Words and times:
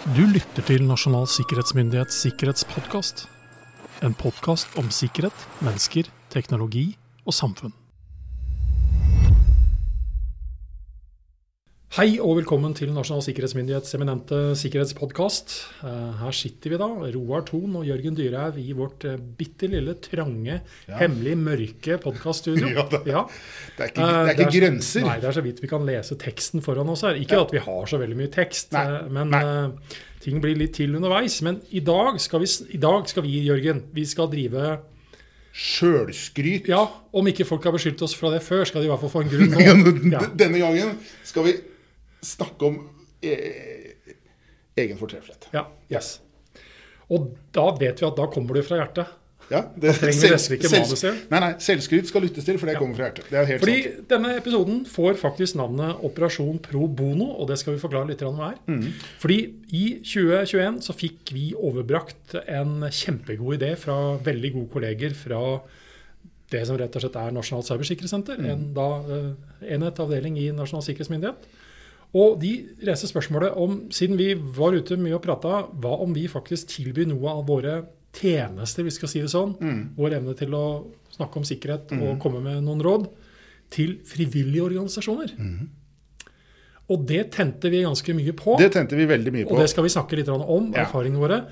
Du 0.00 0.22
lytter 0.24 0.64
til 0.64 0.86
Nasjonal 0.88 1.26
sikkerhetsmyndighets 1.28 2.22
sikkerhetspodkast. 2.24 3.26
En 4.00 4.14
podkast 4.16 4.78
om 4.80 4.88
sikkerhet, 4.88 5.44
mennesker, 5.60 6.08
teknologi 6.32 6.86
og 7.28 7.36
samfunn. 7.36 7.74
Hei 11.96 12.20
og 12.22 12.36
velkommen 12.38 12.70
til 12.78 12.92
Nasjonal 12.94 13.22
sikkerhetsmyndighets 13.26 13.96
eminente 13.96 14.36
sikkerhetspodkast. 14.60 15.54
Eh, 15.82 16.20
Her 16.20 16.34
sitter 16.38 16.70
vi 16.70 16.78
da, 16.78 16.86
Roar 17.16 17.42
Thon 17.48 17.72
og 17.80 17.88
Jørgen 17.88 18.14
Dyrhaug 18.14 18.60
i 18.62 18.68
vårt 18.78 19.02
eh, 19.10 19.16
bitte 19.18 19.66
lille, 19.72 19.96
trange, 20.04 20.60
hemmelig, 21.00 21.32
mørke 21.40 21.96
podkaststudio. 22.04 22.68
Ja, 22.76 22.84
det- 22.92 23.00
Ja. 23.10 23.24
Det 23.74 23.82
er 23.82 23.90
ikke, 23.90 24.04
Eh, 24.06 24.20
det 24.28 24.30
er 24.30 24.38
ikke 24.38 24.52
så- 24.52 24.60
grenser. 24.60 25.00
Nei, 25.08 25.16
det 25.18 25.28
er 25.32 25.32
så 25.40 25.42
vidt 25.42 25.60
vi 25.64 25.66
kan 25.72 25.84
lese 25.88 26.14
teksten 26.16 26.62
foran 26.62 26.88
oss 26.94 27.02
her. 27.02 27.18
Ikke 27.18 27.40
at 27.42 27.50
vi 27.50 27.58
har 27.58 27.86
så 27.90 27.98
veldig 27.98 28.16
mye 28.22 28.30
tekst, 28.30 28.70
Nei, 28.72 29.08
men 29.10 29.30
nei. 29.34 29.72
ting 30.22 30.38
blir 30.40 30.54
litt 30.56 30.74
til 30.78 30.94
underveis. 30.94 31.40
Men 31.42 31.58
i 31.72 31.80
dag 31.80 32.20
skal 32.22 32.38
vi, 32.44 32.46
i 32.70 32.78
dag 32.78 33.08
skal 33.10 33.24
vi 33.26 33.42
Jørgen, 33.48 33.82
vi 33.92 34.04
skal 34.06 34.28
drive 34.30 34.78
Sjølskryt. 35.52 36.68
Ja, 36.70 36.84
om 37.12 37.26
ikke 37.26 37.42
folk 37.44 37.64
har 37.66 37.72
beskyldt 37.74 38.00
oss 38.06 38.14
fra 38.14 38.30
det 38.30 38.44
før, 38.46 38.62
skal 38.64 38.80
de 38.82 38.86
i 38.86 38.90
hvert 38.92 39.00
fall 39.02 39.10
få 39.10 39.22
en 39.26 39.32
grunn 39.34 39.50
nå. 40.06 40.12
Ja. 40.14 40.22
Denne 40.38 40.62
gangen 40.62 40.94
skal 41.26 41.42
vi 41.48 41.56
snakke 42.22 42.66
om 42.68 42.80
eh, 43.22 43.94
egen 44.80 44.98
fortreffelighet. 45.00 45.48
ja, 45.56 45.66
yes. 45.92 46.18
Og 47.10 47.32
da 47.56 47.64
vet 47.74 47.98
vi 47.98 48.06
at 48.06 48.14
da 48.20 48.28
kommer 48.30 48.54
du 48.54 48.62
fra 48.62 48.76
hjertet. 48.78 49.16
Ja, 49.50 49.64
det, 49.74 49.96
trenger 49.98 50.30
nesten 50.36 50.54
ikke 50.54 50.68
manuset. 50.70 51.24
Nei, 51.32 51.38
nei, 51.42 51.48
selvskryt 51.58 52.06
skal 52.06 52.22
lyttes 52.22 52.44
til, 52.46 52.54
for 52.60 52.70
det 52.70 52.76
kommer 52.78 52.94
fra 52.94 53.08
hjertet. 53.08 53.26
Det 53.32 53.38
er 53.40 53.48
helt 53.48 53.64
Fordi 53.64 53.78
sant. 53.82 54.04
denne 54.12 54.34
episoden 54.38 54.76
får 54.86 55.16
faktisk 55.18 55.56
navnet 55.58 56.04
Operasjon 56.06 56.60
pro 56.62 56.84
bono, 56.86 57.26
og 57.34 57.48
det 57.50 57.56
skal 57.58 57.74
vi 57.74 57.80
forklare 57.82 58.12
litt 58.12 58.22
om 58.22 58.38
hva 58.38 58.52
er. 58.52 58.60
Mm. 58.70 58.84
Fordi 59.18 59.38
i 59.74 59.82
2021 60.06 60.78
så 60.86 60.94
fikk 60.94 61.32
vi 61.34 61.48
overbrakt 61.58 62.36
en 62.44 62.76
kjempegod 62.94 63.58
idé 63.58 63.72
fra 63.82 63.96
veldig 64.22 64.52
gode 64.60 64.70
kolleger 64.76 65.18
fra 65.18 65.42
det 66.54 66.62
som 66.70 66.78
rett 66.78 66.94
og 66.94 67.02
slett 67.02 67.18
er 67.18 67.34
Nasjonalt 67.34 67.66
cybersikkerhetssenter, 67.72 68.38
Mm. 68.38 68.46
en 68.54 68.62
da, 68.78 68.86
eh, 69.02 69.74
enhet, 69.74 69.98
avdeling 69.98 70.38
i 70.38 70.52
Nasjonal 70.54 70.86
sikkerhetsmyndighet. 70.86 71.50
Og 72.14 72.40
de 72.42 72.52
reiser 72.82 73.06
spørsmålet 73.06 73.56
om, 73.56 73.76
siden 73.94 74.16
vi 74.18 74.32
var 74.34 74.74
ute 74.74 74.96
mye 74.98 75.14
og 75.14 75.22
prata, 75.22 75.66
hva 75.80 75.92
om 76.02 76.12
vi 76.16 76.26
faktisk 76.28 76.66
tilbyr 76.74 77.06
noe 77.06 77.28
av 77.30 77.44
våre 77.46 77.84
tjenester, 78.12 78.82
vi 78.82 78.90
skal 78.90 79.08
si 79.08 79.20
det 79.22 79.30
sånn, 79.30 79.54
Mm. 79.60 79.94
vår 79.96 80.16
evne 80.18 80.34
til 80.36 80.50
å 80.50 80.86
snakke 81.14 81.36
om 81.36 81.44
sikkerhet 81.44 81.92
og 82.00 82.18
komme 82.18 82.40
med 82.42 82.64
noen 82.64 82.82
råd, 82.82 83.08
til 83.70 83.98
frivillige 84.04 84.64
organisasjoner. 84.66 85.36
Og 86.90 87.04
det 87.06 87.28
tente 87.30 87.70
vi 87.70 87.84
ganske 87.84 88.14
mye 88.18 88.32
på. 88.34 88.56
Det 88.58 88.72
tente 88.74 88.96
vi 88.98 89.04
veldig 89.06 89.30
mye 89.32 89.44
på. 89.46 89.54
Og 89.54 89.60
det 89.62 89.68
skal 89.70 89.84
vi 89.86 89.92
snakke 89.94 90.16
litt 90.18 90.28
om, 90.28 90.72
Ja. 90.74 90.82
erfaringene 90.84 91.20
våre. 91.22 91.46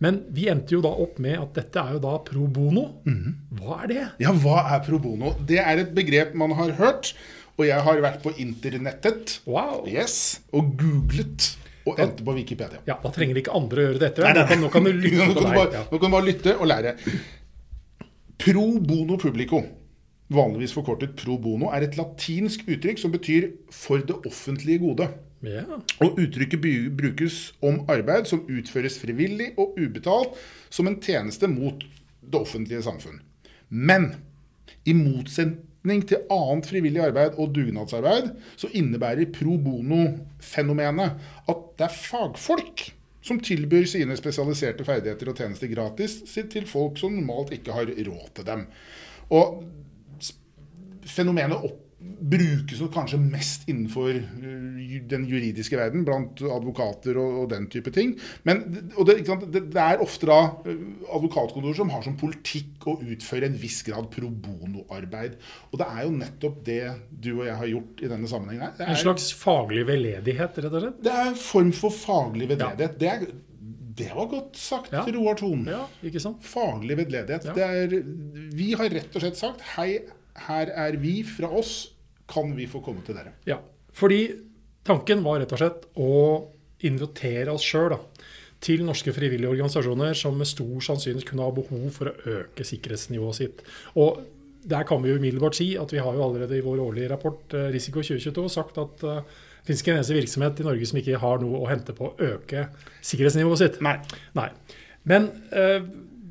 Men 0.00 0.24
vi 0.30 0.48
endte 0.48 0.72
jo 0.72 0.82
da 0.82 0.88
opp 0.90 1.18
med 1.18 1.38
at 1.40 1.54
dette 1.54 1.76
er 1.80 1.92
jo 1.94 1.98
da 1.98 2.18
pro 2.18 2.46
bono. 2.46 3.00
Hva 3.54 3.84
er 3.84 3.86
det? 3.88 4.08
Ja, 4.20 4.32
hva 4.32 4.70
er 4.74 4.80
pro 4.84 4.98
bono? 4.98 5.32
Det 5.46 5.58
er 5.58 5.78
et 5.78 5.94
begrep 5.94 6.34
man 6.34 6.50
har 6.50 6.72
hørt, 6.72 7.14
og 7.58 7.66
jeg 7.66 7.80
har 7.82 8.00
vært 8.00 8.22
på 8.22 8.32
internettet 8.38 9.40
Wow! 9.46 9.84
yes, 9.88 10.40
og 10.52 10.72
googlet, 10.78 11.56
og 11.86 11.98
endte 12.00 12.24
på 12.24 12.34
Wikipedia. 12.36 12.78
Ja, 12.86 12.94
Da 13.02 13.10
trenger 13.10 13.36
ikke 13.40 13.52
andre 13.58 13.82
å 13.82 13.86
gjøre 13.90 13.98
dette. 14.00 14.22
Nei, 14.22 14.32
Nei, 14.32 14.44
nei, 14.48 14.56
Nå, 14.62 14.68
kan- 14.70 14.82
nå 14.84 14.88
kan 14.88 14.88
du 14.88 14.92
lytte 15.04 15.26
Nå 15.26 15.34
kan 15.34 15.42
du 15.42 15.56
bare, 15.56 15.72
Ja. 15.72 15.84
nå 15.90 15.98
kan 15.98 16.10
du 16.10 16.16
bare 16.16 16.26
lytte 16.28 16.56
og 16.58 16.66
lære. 16.70 16.96
Pro 18.42 18.64
bono 18.80 19.16
publico, 19.18 19.60
vanligvis 20.32 20.72
forkortet 20.74 21.14
pro 21.16 21.36
bono, 21.38 21.68
er 21.74 21.82
et 21.86 21.96
latinsk 21.98 22.64
uttrykk 22.66 22.98
som 22.98 23.12
betyr 23.12 23.50
'for 23.70 23.98
det 23.98 24.16
offentlige 24.26 24.78
gode'. 24.80 25.08
Ja. 25.42 25.64
Og 26.00 26.18
Uttrykket 26.18 26.60
brukes 26.96 27.52
om 27.62 27.80
arbeid 27.88 28.26
som 28.26 28.40
utføres 28.48 28.98
frivillig 28.98 29.52
og 29.58 29.74
ubetalt 29.76 30.36
som 30.70 30.86
en 30.86 31.00
tjeneste 31.00 31.48
mot 31.48 31.82
det 32.22 32.40
offentlige 32.40 32.82
samfunn. 32.82 33.20
Men 33.70 34.14
i 34.86 34.92
motsetning 34.92 35.58
til 35.82 36.24
annet 36.30 36.68
frivillig 36.70 37.02
arbeid 37.02 37.38
og 37.42 37.54
dugnadsarbeid, 37.54 38.32
så 38.56 38.70
innebærer 38.72 39.30
pro 39.34 39.56
bono-fenomenet 39.58 41.16
at 41.50 41.64
det 41.78 41.88
er 41.88 41.96
fagfolk 41.96 42.84
som 43.22 43.38
tilbyr 43.42 43.86
sine 43.86 44.16
spesialiserte 44.18 44.86
ferdigheter 44.86 45.30
og 45.30 45.38
tjenester 45.38 45.70
gratis 45.70 46.20
til 46.50 46.66
folk 46.66 46.98
som 46.98 47.14
normalt 47.14 47.54
ikke 47.54 47.74
har 47.74 47.90
råd 47.90 48.28
til 48.34 48.46
dem. 48.46 48.66
Og 49.30 49.62
fenomenet 51.08 51.58
opp, 51.58 51.81
brukes 52.02 52.80
jo 52.80 52.88
kanskje 52.92 53.18
mest 53.20 53.68
innenfor 53.70 54.10
uh, 54.14 54.96
den 55.10 55.26
juridiske 55.28 55.78
verden, 55.78 56.04
blant 56.06 56.42
advokater 56.42 57.18
og, 57.20 57.42
og 57.42 57.50
den 57.52 57.68
type 57.72 57.92
ting. 57.94 58.14
Men, 58.48 58.62
og 58.96 59.08
det, 59.08 59.20
det, 59.26 59.64
det 59.72 59.82
er 59.82 60.02
ofte 60.04 60.28
da 60.30 60.40
uh, 60.66 60.84
advokatkontorer 61.18 61.78
som 61.78 61.92
har 61.94 62.04
som 62.06 62.18
politikk 62.20 62.86
å 62.90 62.98
utføre 63.14 63.50
en 63.50 63.58
viss 63.58 63.80
grad 63.86 64.10
pro 64.12 64.30
bono-arbeid. 64.30 65.38
Og 65.70 65.80
det 65.82 65.88
er 65.88 66.04
jo 66.06 66.16
nettopp 66.18 66.60
det 66.66 66.82
du 67.10 67.32
og 67.36 67.46
jeg 67.48 67.58
har 67.60 67.72
gjort 67.74 68.02
i 68.02 68.12
denne 68.12 68.30
sammenhengen 68.30 68.66
her. 68.68 68.92
En 68.92 69.00
slags 69.00 69.30
faglig 69.38 69.86
veldedighet, 69.88 70.62
rett 70.64 70.76
og 70.76 70.86
slett? 70.86 71.00
det 71.02 71.14
er 71.14 71.32
en 71.32 71.38
form 71.38 71.72
for 71.76 71.94
faglig 71.94 72.48
vedledighet. 72.50 72.98
Det, 73.00 73.12
er, 73.12 73.26
det 73.98 74.10
var 74.14 74.28
godt 74.30 74.58
sagt, 74.58 74.92
Ja. 74.92 75.04
Roar 75.16 75.38
Thon. 75.38 75.66
Ja? 75.68 75.84
Faglig 76.40 76.96
vedledighet. 77.02 77.48
Ja. 77.52 77.68
Er, 77.68 77.96
vi 78.56 78.72
har 78.78 78.90
rett 78.92 79.14
og 79.14 79.24
slett 79.24 79.40
sagt 79.40 79.64
hei, 79.76 80.02
her 80.48 80.72
er 80.72 80.98
vi 81.00 81.20
fra 81.26 81.50
oss. 81.52 81.92
Kan 82.32 82.54
vi 82.56 82.68
få 82.70 82.80
komme 82.84 83.02
til 83.04 83.16
dere? 83.18 83.34
Ja, 83.48 83.58
fordi 83.92 84.24
tanken 84.86 85.24
var 85.24 85.42
rett 85.42 85.52
og 85.52 85.60
slett 85.60 85.88
å 86.00 86.12
invitere 86.86 87.52
oss 87.52 87.66
sjøl 87.66 87.96
til 88.62 88.84
norske 88.86 89.12
frivillige 89.14 89.50
organisasjoner 89.50 90.14
som 90.18 90.36
med 90.38 90.48
stor 90.48 90.84
sannsynlighet 90.86 91.28
kunne 91.28 91.46
ha 91.46 91.54
behov 91.54 91.88
for 91.96 92.10
å 92.10 92.36
øke 92.38 92.66
sikkerhetsnivået 92.66 93.38
sitt. 93.40 93.64
Og 93.98 94.22
der 94.62 94.86
kan 94.86 95.02
vi 95.02 95.10
jo 95.10 95.18
umiddelbart 95.18 95.58
si 95.58 95.72
at 95.78 95.92
vi 95.92 95.98
har 96.02 96.14
jo 96.14 96.22
allerede 96.28 96.56
i 96.58 96.62
vår 96.62 96.84
årlige 96.84 97.10
rapport 97.10 97.56
eh, 97.58 97.72
Risiko 97.74 98.04
2022 98.04 98.44
sagt 98.54 98.78
at 98.78 99.02
uh, 99.02 99.24
det 99.62 99.66
finnes 99.66 99.82
ikke 99.82 99.92
en 99.92 99.98
eneste 99.98 100.14
virksomhet 100.14 100.60
i 100.62 100.66
Norge 100.66 100.86
som 100.90 101.00
ikke 101.00 101.18
har 101.22 101.42
noe 101.42 101.58
å 101.58 101.68
hente 101.70 101.94
på 101.94 102.08
å 102.08 102.14
øke 102.34 102.68
sikkerhetsnivået 103.02 103.60
sitt. 103.60 103.80
Nei. 103.82 103.96
Nei. 104.38 104.48
Men 105.10 105.28
eh, 105.50 105.84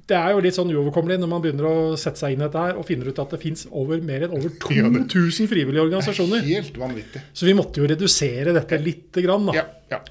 det 0.09 0.17
er 0.17 0.33
jo 0.33 0.41
litt 0.43 0.57
sånn 0.57 0.71
uoverkommelig 0.73 1.19
når 1.21 1.29
man 1.31 1.43
begynner 1.43 1.67
å 1.69 1.75
sette 1.99 2.19
seg 2.21 2.35
inn 2.35 2.41
i 2.41 2.45
dette 2.47 2.63
her 2.65 2.79
og 2.79 2.87
finner 2.87 3.09
ut 3.11 3.19
at 3.21 3.33
det 3.35 3.41
fins 3.41 3.65
mer 3.69 4.25
enn 4.27 4.35
over 4.37 4.53
2000 4.65 5.49
frivillige 5.51 5.83
organisasjoner. 5.83 6.45
Helt 6.47 6.79
vanvittig. 6.81 7.23
Så 7.33 7.47
vi 7.47 7.55
måtte 7.57 7.83
jo 7.83 7.89
redusere 7.91 8.55
dette 8.55 8.79
lite 8.81 9.23
grann. 9.25 9.49
Da. 9.49 9.57
Ja, 9.59 9.65
ja. 9.93 10.01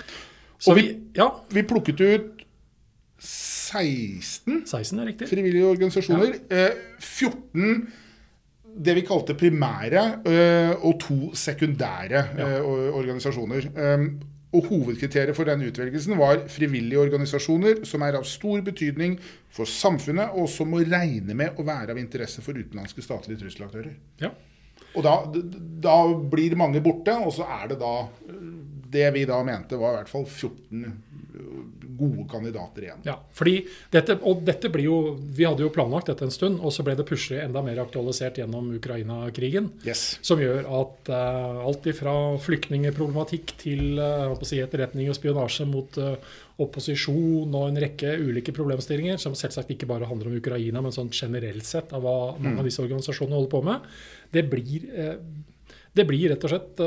Og 0.69 0.77
vi, 0.77 0.87
ja, 1.17 1.31
Vi 1.51 1.65
plukket 1.65 2.01
ut 2.05 2.45
16 3.21 4.63
16 4.67 5.01
er 5.01 5.11
frivillige 5.31 5.69
organisasjoner. 5.69 6.39
Ja. 6.51 6.69
14 6.99 7.83
det 8.71 8.95
vi 8.95 9.03
kalte 9.03 9.35
primære, 9.35 10.03
eh, 10.31 10.73
og 10.87 11.01
to 11.03 11.17
sekundære 11.37 12.21
eh, 12.39 12.61
organisasjoner. 12.95 13.67
Og 14.51 14.67
Hovedkriteriet 14.67 15.37
for 15.37 15.47
denne 15.47 15.69
utvelgelsen 15.71 16.17
var 16.19 16.43
frivillige 16.51 16.99
organisasjoner 16.99 17.85
som 17.87 18.03
er 18.03 18.19
av 18.19 18.27
stor 18.27 18.65
betydning 18.67 19.15
for 19.55 19.69
samfunnet, 19.71 20.35
og 20.35 20.49
som 20.51 20.73
må 20.73 20.83
regne 20.83 21.37
med 21.39 21.59
å 21.59 21.67
være 21.67 21.95
av 21.95 22.01
interesse 22.03 22.43
for 22.43 22.59
utenlandske 22.59 23.05
statlige 23.05 23.45
trusselaktører. 23.45 23.95
Ja. 24.23 24.33
Og 24.99 25.05
da, 25.07 25.15
da 25.87 25.97
blir 26.33 26.57
mange 26.59 26.83
borte, 26.83 27.15
og 27.23 27.31
så 27.37 27.47
er 27.61 27.71
det 27.71 27.79
da 27.83 27.95
Det 28.91 29.07
vi 29.15 29.23
da 29.29 29.37
mente 29.47 29.79
var 29.79 29.93
i 29.93 29.99
hvert 30.01 30.11
fall 30.11 30.25
14 30.27 30.81
gode 32.01 32.27
kandidater 32.31 32.87
igjen. 32.87 33.03
ja. 33.07 33.17
Fordi 33.37 33.57
dette, 33.93 34.17
og 34.27 34.43
dette 34.47 34.71
blir 34.73 34.87
jo, 34.89 34.99
Vi 35.21 35.47
hadde 35.47 35.65
jo 35.65 35.73
planlagt 35.73 36.11
dette 36.11 36.27
en 36.27 36.35
stund, 36.35 36.61
og 36.65 36.73
så 36.75 36.85
ble 36.87 36.97
det 36.99 37.07
plutselig 37.09 37.41
enda 37.45 37.63
mer 37.65 37.81
aktualisert 37.83 38.41
gjennom 38.41 38.71
Ukraina-krigen. 38.77 39.71
Yes. 39.87 40.19
Som 40.27 40.43
gjør 40.43 40.67
at 40.81 41.11
uh, 41.13 41.65
alt 41.69 41.89
ifra 41.91 42.15
flyktningeproblematikk 42.43 43.55
til 43.61 44.01
uh, 44.01 44.35
si 44.47 44.61
etterretning 44.63 45.11
og 45.11 45.19
spionasje 45.19 45.67
mot 45.71 46.01
uh, 46.01 46.15
opposisjon 46.61 47.55
og 47.57 47.69
en 47.71 47.81
rekke 47.81 48.17
ulike 48.21 48.55
problemstillinger, 48.57 49.21
som 49.21 49.37
selvsagt 49.39 49.73
ikke 49.75 49.89
bare 49.91 50.09
handler 50.09 50.31
om 50.31 50.39
Ukraina, 50.41 50.83
men 50.85 50.95
sånn 50.95 51.13
generelt 51.15 51.67
sett 51.69 51.95
av 51.97 52.05
hva 52.05 52.17
mange 52.37 52.61
av 52.61 52.69
disse 52.69 52.83
organisasjonene 52.85 53.39
holder 53.39 53.53
på 53.55 53.63
med, 53.65 53.87
det 54.35 54.45
blir, 54.51 54.85
det 55.97 56.05
blir 56.07 56.35
rett 56.35 56.45
og 56.45 56.53
slett 56.53 56.83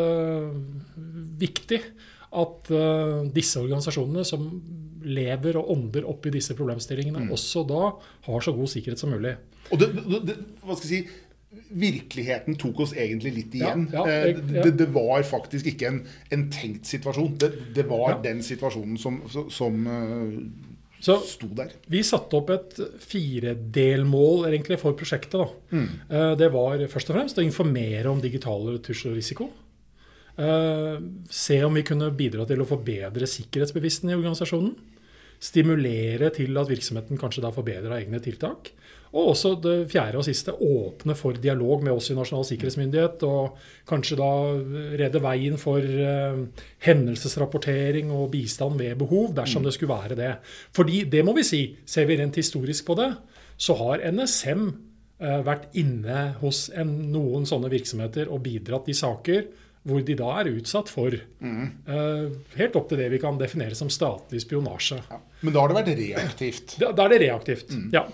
viktig 1.41 1.79
at 2.43 2.69
disse 3.33 3.65
organisasjonene 3.65 4.23
som 4.29 4.45
lever 5.03 5.57
og 5.59 5.69
ånder 5.71 6.05
opp 6.09 6.25
i 6.25 6.33
disse 6.35 6.55
problemstillingene, 6.57 7.29
også 7.31 7.65
da 7.67 7.91
har 8.27 8.41
så 8.41 8.53
god 8.55 8.67
sikkerhet 8.71 8.99
som 8.99 9.11
mulig. 9.11 9.35
Og 9.71 9.79
det, 9.79 9.91
det, 10.25 10.37
hva 10.63 10.75
skal 10.79 10.89
jeg 10.89 11.03
si 11.07 11.19
Virkeligheten 11.69 12.55
tok 12.57 12.79
oss 12.81 12.95
egentlig 12.97 13.31
litt 13.35 13.53
igjen. 13.59 13.83
Ja, 13.93 14.01
ja, 14.07 14.09
Eh, 14.09 14.25
jeg- 14.31 14.55
ja. 14.55 14.63
det, 14.65 14.71
det 14.77 14.87
var 14.93 15.21
faktisk 15.21 15.67
ikke 15.69 15.85
en, 15.87 15.99
en 16.33 16.49
tenkt 16.49 16.85
situasjon. 16.89 17.35
Det, 17.37 17.49
det 17.75 17.85
var 17.87 18.09
Ja. 18.09 18.17
den 18.23 18.41
situasjonen 18.41 18.97
som, 18.97 19.21
som, 19.51 19.85
eh, 19.85 20.39
Så 20.99 21.19
sto 21.27 21.47
der. 21.53 21.69
Vi 21.87 22.01
satte 22.01 22.33
opp 22.39 22.49
et 22.49 22.73
firedelmål 22.97 24.47
egentlig 24.49 24.79
for 24.81 24.93
prosjektet. 24.97 25.31
Da. 25.43 25.77
Eh, 26.09 26.35
Det 26.39 26.49
var 26.51 26.77
først 26.87 27.09
og 27.11 27.15
fremst 27.17 27.37
å 27.37 27.43
informere 27.45 28.05
om 28.09 28.21
digital 28.21 28.79
risiko. 29.15 29.49
Se 30.33 31.59
om 31.61 31.75
vi 31.77 31.83
kunne 31.85 32.07
bidra 32.17 32.47
til 32.49 32.63
å 32.63 32.65
forbedre 32.65 33.27
sikkerhetsbevissten 33.29 34.09
i 34.09 34.15
organisasjonen. 34.17 34.71
Stimulere 35.43 36.29
til 36.33 36.55
at 36.57 36.69
virksomheten 36.71 37.19
kanskje 37.19 37.43
da 37.43 37.51
forbedrer 37.53 37.97
egne 37.97 38.21
tiltak. 38.23 38.71
Og 39.13 39.33
også 39.33 39.51
det 39.61 39.73
fjerde 39.91 40.17
og 40.17 40.25
siste, 40.25 40.53
åpne 40.55 41.13
for 41.17 41.37
dialog 41.37 41.83
med 41.85 41.93
oss 41.93 42.09
i 42.09 42.15
Nasjonal 42.17 42.47
sikkerhetsmyndighet. 42.47 43.25
Og 43.27 43.59
kanskje 43.89 44.17
da 44.17 44.29
redde 45.01 45.21
veien 45.21 45.59
for 45.61 45.83
uh, 45.83 46.39
hendelsesrapportering 46.85 48.09
og 48.15 48.31
bistand 48.33 48.79
ved 48.81 48.97
behov, 49.03 49.35
dersom 49.37 49.61
mm. 49.61 49.67
det 49.67 49.75
skulle 49.75 49.99
være 49.99 50.17
det. 50.17 50.31
Fordi 50.73 51.03
det 51.11 51.21
må 51.27 51.35
vi 51.37 51.45
si, 51.45 51.61
ser 51.85 52.09
vi 52.09 52.17
rent 52.21 52.39
historisk 52.41 52.87
på 52.89 52.97
det, 52.97 53.11
så 53.61 53.75
har 53.77 54.01
NSM 54.15 54.63
eh, 55.21 55.41
vært 55.45 55.67
inne 55.77 56.23
hos 56.39 56.65
en, 56.73 56.89
noen 57.13 57.45
sånne 57.45 57.69
virksomheter 57.69 58.31
og 58.33 58.41
bidratt 58.47 58.89
i 58.89 58.95
saker 58.97 59.45
hvor 59.83 60.03
de 60.07 60.15
da 60.15 60.29
er 60.39 60.51
utsatt 60.53 60.91
for 60.91 61.11
mm. 61.13 61.63
uh, 61.89 62.27
helt 62.55 62.75
opp 62.79 62.87
til 62.89 63.01
det 63.03 63.09
vi 63.11 63.19
kan 63.19 63.39
definere 63.39 63.75
som 63.75 63.89
statlig 63.91 64.39
spionasje. 64.45 65.01
Ja. 65.09 65.19
Men 65.43 65.55
da 65.55 65.63
har 65.63 65.73
det 65.73 65.79
vært 65.81 65.97
reaktivt? 65.99 66.77
Da, 66.79 66.93
da 66.95 67.07
er 67.07 67.15
det 67.15 67.25
reaktivt, 67.25 67.73
mm. 67.75 67.89
ja. 67.95 68.05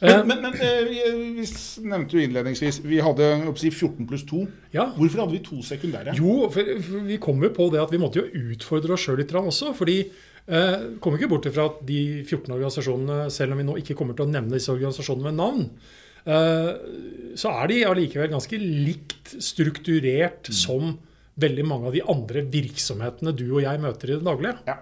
Men, 0.00 0.10
eh, 0.10 0.26
men, 0.26 0.42
men 0.42 0.54
eh, 0.58 0.84
vi, 0.88 1.00
vi, 1.38 1.46
nevnte 1.88 2.16
jo 2.16 2.24
innledningsvis 2.24 2.80
vi 2.84 3.00
hadde 3.04 3.28
si, 3.60 3.70
14 3.70 4.08
pluss 4.10 4.24
2. 4.28 4.42
Ja. 4.74 4.88
Hvorfor 4.96 5.24
hadde 5.24 5.36
vi 5.36 5.42
to 5.46 5.60
sekundære? 5.64 6.16
Jo, 6.18 6.44
for, 6.52 6.70
for 6.84 7.08
Vi 7.08 7.18
kom 7.22 7.42
jo 7.44 7.52
på 7.54 7.68
det 7.72 7.82
at 7.82 7.94
vi 7.94 8.00
måtte 8.02 8.22
jo 8.22 8.50
utfordre 8.54 8.96
oss 8.96 9.06
sjøl 9.06 9.20
litt 9.22 9.34
også. 9.34 9.72
fordi 9.76 10.00
eh, 10.04 10.88
kommer 11.00 11.20
ikke 11.20 11.30
bort 11.30 11.48
ifra 11.50 11.68
at 11.70 11.84
de 11.86 12.00
14 12.24 12.50
organisasjonene, 12.50 13.28
selv 13.34 13.54
om 13.54 13.62
vi 13.62 13.68
nå 13.70 13.78
ikke 13.82 13.98
kommer 13.98 14.18
til 14.18 14.26
å 14.26 14.32
nevne 14.34 14.56
disse 14.56 14.72
organisasjonene 14.74 15.30
med 15.30 15.40
navn, 15.40 15.68
eh, 15.70 16.02
så 16.24 17.50
er 17.50 17.68
de 17.68 17.80
allikevel 17.84 18.30
ganske 18.32 18.58
likt 18.60 19.34
strukturert 19.44 20.48
mm. 20.48 20.56
som 20.56 20.94
veldig 21.40 21.64
mange 21.66 21.90
av 21.90 21.96
de 21.96 22.04
andre 22.14 22.44
virksomhetene 22.48 23.34
du 23.36 23.46
og 23.50 23.64
jeg 23.64 23.82
møter 23.82 24.12
i 24.12 24.16
det 24.16 24.26
daglige. 24.26 24.56
Ja. 24.68 24.78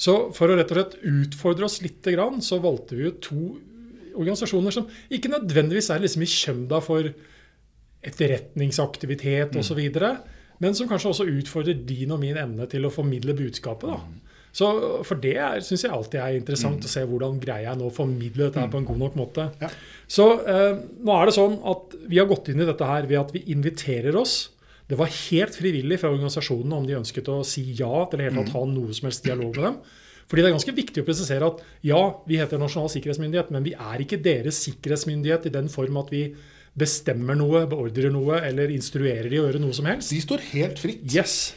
Så 0.00 0.14
for 0.32 0.48
å 0.48 0.56
rett 0.56 0.70
og 0.72 0.78
slett 0.78 0.96
utfordre 1.04 1.66
oss 1.68 1.80
litt, 1.84 2.08
så 2.42 2.58
valgte 2.62 2.96
vi 2.96 3.04
jo 3.04 3.16
to 3.20 3.42
organisasjoner 4.16 4.74
som 4.74 4.88
ikke 5.12 5.30
nødvendigvis 5.30 5.90
er 5.92 6.02
liksom 6.02 6.24
i 6.24 6.30
kjømda 6.30 6.80
for 6.84 7.10
etterretningsaktivitet 8.00 9.54
mm. 9.54 9.60
osv., 9.60 9.80
men 10.60 10.76
som 10.76 10.88
kanskje 10.88 11.12
også 11.12 11.28
utfordrer 11.40 11.78
din 11.88 12.10
og 12.12 12.20
min 12.20 12.36
evne 12.36 12.66
til 12.68 12.84
å 12.84 12.92
formidle 12.92 13.32
budskapet. 13.36 13.88
da. 13.88 14.29
Så 14.52 14.68
For 15.06 15.20
det 15.22 15.36
syns 15.66 15.84
jeg 15.86 15.94
alltid 15.94 16.18
er 16.18 16.38
interessant 16.38 16.82
mm. 16.82 16.88
å 16.88 16.90
se 16.90 17.04
hvordan 17.06 17.36
greier 17.42 17.68
jeg 17.68 17.78
nå 17.78 17.86
å 17.86 17.94
formidle 17.94 18.48
dette 18.48 18.58
her 18.58 18.66
mm. 18.66 18.72
på 18.74 18.80
en 18.80 18.88
god 18.88 19.02
nok 19.04 19.18
måte. 19.20 19.46
Ja. 19.62 19.70
Så 20.10 20.26
eh, 20.42 20.80
nå 21.06 21.14
er 21.14 21.30
det 21.30 21.36
sånn 21.36 21.60
at 21.70 21.94
vi 22.10 22.18
har 22.18 22.28
gått 22.30 22.50
inn 22.50 22.62
i 22.64 22.66
dette 22.68 22.88
her 22.88 23.06
ved 23.06 23.20
at 23.20 23.30
vi 23.36 23.44
inviterer 23.54 24.18
oss. 24.18 24.40
Det 24.90 24.98
var 24.98 25.12
helt 25.30 25.54
frivillig 25.54 26.00
fra 26.02 26.10
organisasjonene 26.10 26.80
om 26.80 26.86
de 26.88 26.98
ønsket 26.98 27.30
å 27.30 27.40
si 27.46 27.68
ja 27.78 28.06
til 28.10 28.24
å 28.26 28.30
mm. 28.34 28.46
ha 28.56 28.62
noe 28.72 28.96
som 28.96 29.06
helst 29.06 29.26
dialog 29.26 29.54
med 29.54 29.68
dem. 29.68 29.82
Fordi 30.30 30.42
det 30.42 30.50
er 30.50 30.54
ganske 30.54 30.74
viktig 30.74 31.02
å 31.02 31.06
presisere 31.06 31.46
at 31.46 31.62
ja, 31.86 32.00
vi 32.26 32.38
heter 32.38 32.58
Nasjonal 32.58 32.90
sikkerhetsmyndighet, 32.92 33.48
men 33.54 33.66
vi 33.66 33.74
er 33.74 34.02
ikke 34.02 34.18
deres 34.22 34.60
sikkerhetsmyndighet 34.66 35.48
i 35.50 35.54
den 35.54 35.70
form 35.70 35.98
at 36.02 36.10
vi 36.14 36.28
bestemmer 36.78 37.34
noe, 37.38 37.64
beordrer 37.70 38.12
noe 38.14 38.38
eller 38.46 38.70
instruerer 38.70 39.26
de 39.30 39.40
å 39.40 39.48
gjøre 39.48 39.62
noe 39.62 39.74
som 39.74 39.88
helst. 39.90 40.12
De 40.14 40.20
står 40.22 40.44
helt 40.52 40.78
fritt. 40.82 41.02
Yes. 41.10 41.52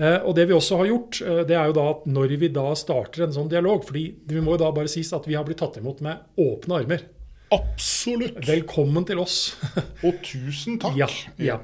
Eh, 0.00 0.18
og 0.24 0.34
det 0.38 0.46
vi 0.48 0.56
også 0.56 0.80
har 0.80 0.88
gjort, 0.88 1.20
eh, 1.20 1.42
det 1.48 1.56
er 1.56 1.68
jo 1.68 1.76
da 1.76 1.86
at 1.92 2.04
når 2.08 2.36
vi 2.40 2.48
da 2.54 2.70
starter 2.78 3.26
en 3.26 3.34
sånn 3.36 3.50
dialog 3.52 3.84
fordi 3.84 4.06
vi 4.30 4.44
må 4.44 4.56
jo 4.56 4.62
da 4.64 4.70
bare 4.72 4.88
sies 4.88 5.12
at 5.12 5.26
vi 5.28 5.36
har 5.36 5.44
blitt 5.44 5.60
tatt 5.60 5.76
imot 5.80 6.00
med 6.04 6.40
åpne 6.40 6.78
armer. 6.80 7.08
Absolutt. 7.52 8.38
Velkommen 8.46 9.04
til 9.08 9.20
oss. 9.20 9.56
og 10.06 10.22
tusen 10.24 10.78
takk. 10.80 10.96
Ja, 10.96 11.10
ja. 11.42 11.58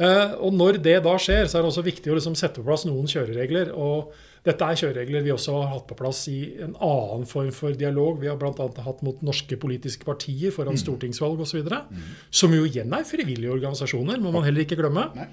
Eh, 0.00 0.34
og 0.42 0.52
når 0.56 0.80
det 0.84 0.98
da 1.06 1.14
skjer, 1.20 1.46
så 1.46 1.58
er 1.58 1.64
det 1.64 1.70
også 1.70 1.86
viktig 1.86 2.10
å 2.12 2.18
liksom 2.18 2.36
sette 2.38 2.60
på 2.60 2.66
plass 2.66 2.84
noen 2.88 3.08
kjøreregler. 3.08 3.72
og 3.76 4.12
dette 4.40 4.64
er 4.64 4.78
kjøreregler 4.80 5.24
vi 5.24 5.32
også 5.34 5.52
har 5.52 5.66
hatt 5.74 5.84
på 5.90 5.96
plass 5.98 6.22
i 6.32 6.38
en 6.64 6.72
annen 6.80 7.26
form 7.28 7.50
for 7.52 7.76
dialog. 7.76 8.22
Vi 8.22 8.28
har 8.30 8.38
bl.a. 8.40 8.68
hatt 8.86 9.02
mot 9.04 9.20
norske 9.20 9.58
politiske 9.60 10.08
partier 10.08 10.54
foran 10.54 10.78
mm. 10.78 10.80
stortingsvalg 10.80 11.42
osv. 11.44 11.60
Mm. 11.68 12.06
Som 12.32 12.56
jo 12.56 12.64
igjen 12.64 12.92
er 12.96 13.04
frivillige 13.04 13.52
organisasjoner, 13.52 14.16
må 14.24 14.32
man 14.32 14.46
heller 14.48 14.64
ikke 14.64 14.80
glemme. 14.80 15.10
Nei. 15.16 15.28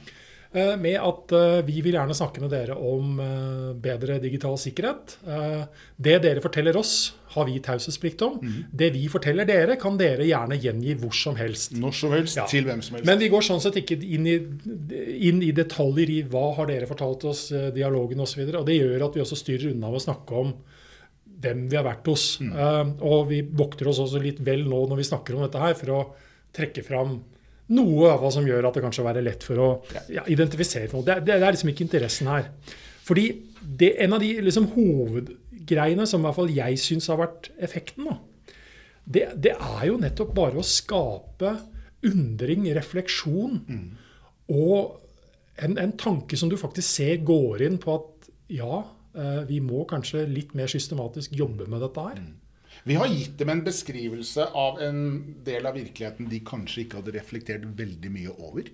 Eh, 0.52 0.78
med 0.80 0.96
at 1.04 1.32
eh, 1.36 1.60
vi 1.68 1.82
vil 1.84 1.98
gjerne 1.98 2.16
snakke 2.16 2.40
med 2.40 2.54
dere 2.54 2.76
om 2.80 3.18
eh, 3.20 3.72
bedre 3.84 4.16
digital 4.24 4.56
sikkerhet. 4.60 5.18
Det 5.98 6.18
dere 6.24 6.44
forteller 6.44 6.78
oss, 6.80 6.94
har 7.34 7.46
vi 7.50 7.58
taushetsplikt 7.64 8.24
om. 8.26 8.38
Mm. 8.40 8.62
Det 8.80 8.90
vi 8.96 9.04
forteller 9.12 9.48
dere, 9.48 9.76
kan 9.80 9.98
dere 10.00 10.26
gjerne 10.26 10.58
gjengi 10.62 10.96
hvor 11.02 11.14
som 11.16 11.36
helst. 11.38 11.76
Når 11.76 11.98
som 12.00 12.16
helst, 12.16 12.40
ja. 12.40 12.48
til 12.50 12.66
hvem 12.66 12.82
som 12.82 12.98
helst. 12.98 13.10
Men 13.10 13.20
vi 13.22 13.30
går 13.34 13.46
sånn 13.46 13.62
sett 13.62 13.82
ikke 13.84 14.00
inn 14.00 14.30
i, 14.30 14.38
inn 15.28 15.44
i 15.46 15.52
detaljer 15.56 16.14
i 16.16 16.22
hva 16.32 16.48
har 16.58 16.72
dere 16.72 16.90
fortalt 16.90 17.28
oss, 17.30 17.48
dialogen 17.76 18.24
osv. 18.24 18.46
Og, 18.46 18.54
så 18.56 18.64
og 18.64 18.70
det 18.70 18.80
gjør 18.80 19.08
at 19.10 19.18
vi 19.20 19.26
også 19.26 19.42
styrer 19.44 19.74
unna 19.76 19.92
å 19.92 20.02
snakke 20.02 20.44
om 20.46 20.56
hvem 21.38 21.68
vi 21.70 21.78
har 21.78 21.86
vært 21.86 22.08
hos. 22.10 22.38
Mm. 22.42 22.96
Og 23.06 23.28
vi 23.30 23.44
vokter 23.46 23.92
oss 23.92 24.00
også 24.02 24.24
litt 24.24 24.40
vel 24.46 24.64
nå 24.66 24.86
når 24.90 25.04
vi 25.04 25.10
snakker 25.12 25.36
om 25.36 25.44
dette 25.46 25.62
her, 25.62 25.76
for 25.78 25.94
å 25.94 26.06
trekke 26.56 26.82
fram 26.88 27.20
noe 27.76 28.14
hva 28.20 28.30
som 28.32 28.48
gjør 28.48 28.70
at 28.70 28.78
det 28.78 28.84
kanskje 28.86 29.06
er 29.12 29.24
lett 29.26 29.44
for 29.46 29.60
å 29.60 29.70
ja, 30.14 30.24
identifisere 30.32 30.90
noe. 30.94 31.04
Det, 31.06 31.20
det, 31.26 31.36
det, 31.36 31.44
er 31.44 31.56
liksom 31.56 31.72
ikke 31.74 31.86
interessen 31.88 32.30
her. 32.32 32.50
Fordi 33.08 33.28
det, 33.62 33.94
en 34.04 34.16
av 34.16 34.24
de 34.24 34.32
liksom, 34.44 34.70
hovedgreiene 34.76 36.08
som 36.08 36.24
i 36.24 36.28
hvert 36.28 36.40
fall 36.40 36.54
jeg 36.56 36.80
syns 36.84 37.10
har 37.12 37.20
vært 37.22 37.52
effekten, 37.64 38.08
da, 38.08 38.18
det, 39.08 39.26
det, 39.40 39.56
er 39.56 39.84
jo 39.88 40.00
nettopp 40.02 40.34
bare 40.36 40.60
å 40.60 40.68
skape 40.68 41.54
undring, 42.08 42.68
refleksjon, 42.76 43.62
mm. 43.68 43.86
og 44.54 44.98
en, 45.64 45.78
en, 45.80 45.94
tanke 45.98 46.38
som 46.40 46.52
du 46.52 46.58
faktisk 46.60 46.88
ser 47.00 47.24
går 47.26 47.64
inn 47.66 47.80
på 47.82 47.96
at 47.96 48.28
ja, 48.54 48.84
eh, 49.18 49.40
vi 49.48 49.62
må 49.64 49.88
kanskje 49.90 50.28
litt 50.30 50.54
mer 50.56 50.70
systematisk 50.72 51.34
jobbe 51.36 51.66
med 51.72 51.82
dette 51.84 52.04
her. 52.04 52.20
Mm. 52.22 52.36
Vi 52.88 52.96
har 53.00 53.10
gitt 53.12 53.38
dem 53.40 53.52
en 53.52 53.64
beskrivelse 53.66 54.50
av 54.56 54.82
en 54.84 55.02
del 55.46 55.66
av 55.68 55.76
virkeligheten 55.76 56.30
de 56.32 56.44
kanskje 56.48 56.86
ikke 56.86 57.02
hadde 57.02 57.18
reflektert 57.18 57.66
veldig 57.78 58.14
mye 58.14 58.36
over. 58.38 58.70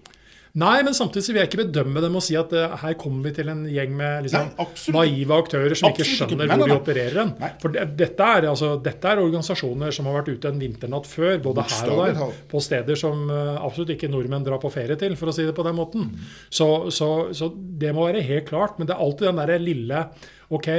Nei, 0.53 0.83
men 0.85 0.93
samtidig 0.93 1.31
vil 1.31 1.39
jeg 1.41 1.49
ikke 1.49 1.63
bedømme 1.63 2.01
dem 2.03 2.13
og 2.19 2.21
si 2.21 2.35
at 2.37 2.51
uh, 2.53 2.75
her 2.83 2.93
kommer 3.01 3.25
vi 3.25 3.31
til 3.39 3.47
en 3.49 3.63
gjeng 3.65 3.95
med 3.97 4.27
liksom, 4.27 4.51
Nei, 4.53 4.93
naive 4.93 5.37
aktører 5.41 5.73
som 5.73 5.87
absolutt 5.89 6.11
ikke 6.11 6.17
skjønner 6.19 6.51
hvor 6.51 6.61
vi 6.69 6.75
opererer 6.75 7.17
hen. 7.17 7.31
For 7.63 7.73
det, 7.73 7.85
dette, 7.97 8.27
er, 8.37 8.45
altså, 8.51 8.69
dette, 8.85 9.09
er, 9.09 9.21
organisasjoner 9.23 9.95
som 9.97 10.09
har 10.09 10.19
vært 10.19 10.29
ute 10.35 10.51
en 10.53 10.61
vinternatt 10.61 11.09
før, 11.09 11.39
både 11.47 11.65
her 11.71 11.93
og 11.95 12.03
der, 12.03 12.37
på 12.51 12.61
steder 12.61 13.01
som 13.01 13.25
uh, 13.33 13.55
absolutt 13.65 13.95
ikke 13.95 14.11
nordmenn 14.13 14.45
drar 14.45 14.61
på 14.61 14.69
ferie 14.75 14.99
til, 15.01 15.17
for 15.17 15.31
å 15.31 15.33
si 15.33 15.47
det 15.47 15.55
på 15.57 15.65
den 15.65 15.79
måten. 15.79 16.05
Mm. 16.11 16.29
Så, 16.53 16.69
så, 16.93 17.09
så, 17.33 17.49
det 17.81 17.95
må 17.97 18.05
være 18.11 18.21
helt 18.29 18.45
klart. 18.51 18.77
Men 18.77 18.91
det 18.91 18.93
er 18.93 19.01
alltid 19.07 19.31
den 19.31 19.41
derre 19.41 19.57
lille 19.63 20.05
Ok, 20.53 20.69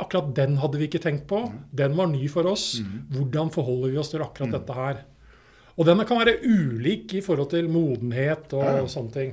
akkurat 0.00 0.32
den 0.36 0.58
hadde 0.62 0.80
vi 0.80 0.88
ikke 0.88 1.02
tenkt 1.02 1.26
på. 1.30 1.44
Mm. 1.50 1.60
Den 1.82 1.96
var 1.98 2.10
ny 2.10 2.26
for 2.32 2.48
oss. 2.50 2.80
Mm. 2.80 2.98
Hvordan 3.16 3.52
forholder 3.54 3.94
vi 3.94 4.00
oss 4.02 4.12
til 4.12 4.24
akkurat 4.24 4.50
mm. 4.50 4.56
dette 4.58 4.78
her? 4.78 5.04
Og 5.74 5.88
den 5.88 6.02
kan 6.06 6.20
være 6.20 6.38
ulik 6.44 7.16
i 7.18 7.22
forhold 7.24 7.50
til 7.50 7.70
modenhet 7.72 8.52
og 8.54 8.66
ja. 8.66 8.84
sånne 8.90 9.14
ting. 9.14 9.32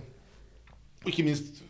Og 1.04 1.12
ikke 1.14 1.26
minst 1.26 1.62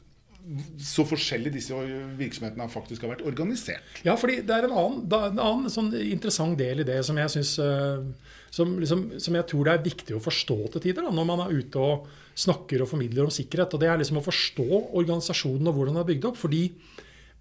så 0.81 1.03
forskjellig 1.05 1.51
disse 1.53 1.75
virksomhetene 2.17 2.65
faktisk 2.71 3.05
har 3.05 3.13
vært 3.13 3.25
organisert. 3.29 4.00
Ja, 4.05 4.15
fordi 4.19 4.39
det 4.48 4.55
er 4.55 4.67
en 4.67 4.74
annen, 4.74 5.03
en 5.05 5.41
annen 5.43 5.71
sånn 5.71 5.91
interessant 6.01 6.57
del 6.60 6.81
i 6.81 6.88
det 6.88 6.98
som 7.07 7.19
jeg, 7.19 7.29
synes, 7.36 7.53
eh, 7.62 8.33
som, 8.53 8.74
liksom, 8.81 9.05
som 9.21 9.38
jeg 9.38 9.48
tror 9.51 9.67
det 9.67 9.75
er 9.75 9.86
viktig 9.86 10.17
å 10.17 10.24
forstå 10.24 10.57
til 10.74 10.86
tider 10.88 11.05
da, 11.05 11.13
når 11.13 11.29
man 11.29 11.45
er 11.45 11.53
ute 11.62 11.86
og 11.86 12.10
snakker 12.41 12.83
og 12.83 12.89
formidler 12.89 13.27
om 13.27 13.33
sikkerhet. 13.33 13.75
og 13.75 13.83
Det 13.83 13.91
er 13.91 14.01
liksom 14.01 14.19
å 14.19 14.25
forstå 14.25 14.67
organisasjonen 14.89 15.69
og 15.69 15.77
hvordan 15.77 16.00
den 16.00 16.03
er 16.03 16.10
bygd 16.10 16.29
opp. 16.31 16.41
fordi 16.41 16.63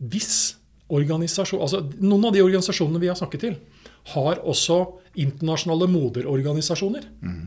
hvis 0.01 0.60
organisasjon, 0.91 1.63
altså 1.63 1.85
Noen 2.01 2.29
av 2.29 2.35
de 2.35 2.43
organisasjonene 2.45 3.03
vi 3.03 3.11
har 3.11 3.19
snakket 3.19 3.47
til, 3.47 3.57
har 4.15 4.41
også 4.49 4.81
internasjonale 5.21 5.89
moderorganisasjoner. 5.91 7.07
Mm. 7.21 7.47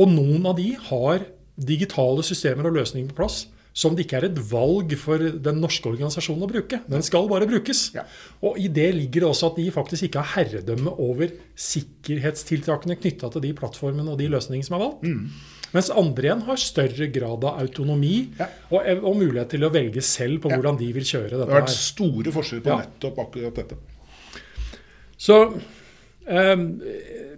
Og 0.00 0.12
noen 0.12 0.46
av 0.48 0.58
de 0.58 0.72
har 0.88 1.24
digitale 1.60 2.24
systemer 2.24 2.70
og 2.70 2.78
løsninger 2.78 3.10
på 3.10 3.20
plass 3.20 3.44
som 3.76 3.94
det 3.94 4.06
ikke 4.06 4.18
er 4.18 4.26
et 4.30 4.40
valg 4.50 4.92
for 4.98 5.22
den 5.22 5.60
norske 5.62 5.86
organisasjonen 5.92 6.42
å 6.42 6.50
bruke. 6.50 6.80
Den 6.90 7.04
skal 7.06 7.28
bare 7.30 7.46
brukes. 7.48 7.86
Ja. 7.94 8.04
Og 8.42 8.58
i 8.58 8.66
det 8.72 8.88
ligger 8.96 9.24
det 9.24 9.30
også 9.30 9.52
at 9.52 9.60
de 9.60 9.68
faktisk 9.74 10.08
ikke 10.08 10.24
har 10.24 10.40
herredømme 10.40 10.92
over 10.98 11.30
sikkerhetstiltakene 11.54 12.98
knytta 12.98 13.30
til 13.30 13.46
de 13.46 13.54
plattformene 13.56 14.10
og 14.10 14.18
de 14.20 14.28
løsningene 14.32 14.66
som 14.66 14.78
er 14.78 14.84
valgt. 14.84 15.06
Mm. 15.06 15.28
Mens 15.74 15.90
andre 15.94 16.26
igjen 16.26 16.44
har 16.48 16.58
større 16.58 17.06
grad 17.14 17.44
av 17.46 17.60
autonomi 17.62 18.14
ja. 18.38 18.48
og, 18.72 18.80
og, 18.96 19.12
mulighet 19.20 19.52
til 19.54 19.66
å 19.66 19.70
velge 19.74 20.02
selv 20.04 20.42
på 20.44 20.50
hvordan 20.50 20.78
de 20.80 20.88
vil 20.96 21.06
kjøre 21.06 21.34
dette. 21.36 21.44
Det 21.46 21.54
har 21.54 21.62
vært 21.62 21.76
store 21.76 22.34
forskjeller 22.34 22.64
på 22.66 22.78
nettopp 22.80 23.20
akkurat 23.24 23.60
dette. 23.60 23.78
Så 25.20 25.36
um, 25.52 26.64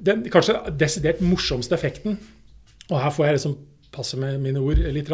den 0.06 0.24
kanskje 0.32 0.56
desidert 0.80 1.20
morsomste 1.24 1.76
effekten, 1.76 2.16
og 2.88 2.98
her 3.02 3.12
får 3.14 3.28
jeg 3.28 3.38
liksom 3.38 3.58
passe 3.92 4.16
med 4.16 4.40
mine 4.40 4.60
ord 4.62 4.80
litt, 4.94 5.10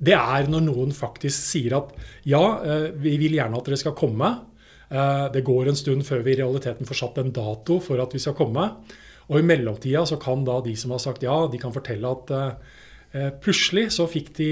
det 0.00 0.16
er 0.16 0.48
når 0.48 0.64
noen 0.64 0.94
faktisk 0.96 1.36
sier 1.52 1.76
at 1.76 1.92
ja, 2.28 2.42
eh, 2.64 2.86
vi 2.96 3.18
vil 3.20 3.36
gjerne 3.36 3.58
at 3.58 3.68
dere 3.68 3.76
skal 3.76 3.96
komme. 3.98 4.30
Eh, 4.88 5.26
det 5.34 5.44
går 5.44 5.68
en 5.68 5.76
stund 5.76 6.06
før 6.08 6.24
vi 6.24 6.32
i 6.32 6.38
realiteten 6.40 6.88
får 6.88 7.00
satt 7.02 7.20
en 7.20 7.34
dato 7.36 7.76
for 7.84 8.00
at 8.00 8.16
vi 8.16 8.22
skal 8.22 8.36
komme. 8.38 8.70
Og 9.30 9.40
i 9.40 9.46
mellomtida 9.46 10.04
så 10.08 10.18
kan 10.20 10.44
da 10.46 10.60
de 10.64 10.74
som 10.76 10.92
har 10.94 11.02
sagt 11.02 11.24
ja, 11.24 11.36
de 11.50 11.60
kan 11.60 11.72
fortelle 11.74 12.10
at 12.10 12.34
Eh, 13.14 13.28
plutselig 13.38 13.92
så 13.94 14.08
fikk 14.10 14.32
de 14.40 14.46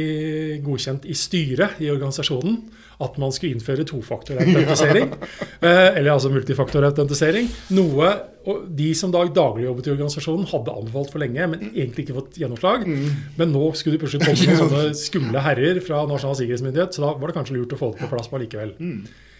godkjent 0.62 1.07
i 1.11 1.17
styret 1.19 1.81
i 1.83 1.88
organisasjonen 1.91 2.61
at 3.02 3.17
man 3.19 3.33
skulle 3.35 3.57
innføre 3.57 3.83
tofaktorautentisering. 3.91 5.09
eh, 5.67 5.88
eller 5.99 6.12
altså 6.12 6.31
multifaktorautentisering. 6.31 7.49
Noe 7.75 8.12
og 8.47 8.69
de 8.79 8.93
som 8.99 9.11
da 9.11 9.25
daglig 9.26 9.67
jobbet 9.67 9.88
i 9.88 9.93
organisasjonen, 9.97 10.47
hadde 10.52 10.76
anbefalt 10.79 11.11
for 11.11 11.23
lenge, 11.23 11.49
men 11.50 11.73
egentlig 11.73 12.07
ikke 12.07 12.21
fått 12.21 12.38
gjennomslag. 12.38 12.87
Men 12.87 13.52
nå 13.55 13.64
skulle 13.79 13.99
de 13.99 14.05
plutselig 14.05 14.23
komme 14.29 14.47
med 14.47 14.62
sånne 14.62 14.87
skumle 14.99 15.43
herrer 15.43 15.83
fra 15.83 16.05
Nasjonal 16.11 16.38
sikkerhetsmyndighet, 16.38 16.95
så 16.95 17.07
da 17.09 17.12
var 17.19 17.31
det 17.31 17.38
kanskje 17.41 17.59
lurt 17.59 17.75
å 17.75 17.83
få 17.83 17.91
det 17.97 18.05
på 18.05 18.12
plass 18.14 18.31
på 18.31 18.43
likevel. 18.45 18.76
Jeg, 18.79 19.31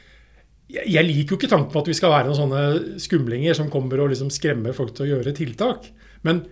jeg 0.73 1.05
liker 1.05 1.35
jo 1.35 1.38
ikke 1.41 1.50
tanken 1.52 1.73
på 1.73 1.83
at 1.83 1.88
vi 1.91 1.95
skal 1.99 2.12
være 2.14 2.31
noen 2.31 2.38
sånne 2.38 2.99
skumlinger 3.02 3.57
som 3.59 3.69
kommer 3.73 4.00
og 4.00 4.12
liksom 4.14 4.31
skremmer 4.33 4.73
folk 4.76 4.95
til 4.97 5.05
å 5.07 5.11
gjøre 5.17 5.35
tiltak. 5.37 5.91
Men 6.25 6.45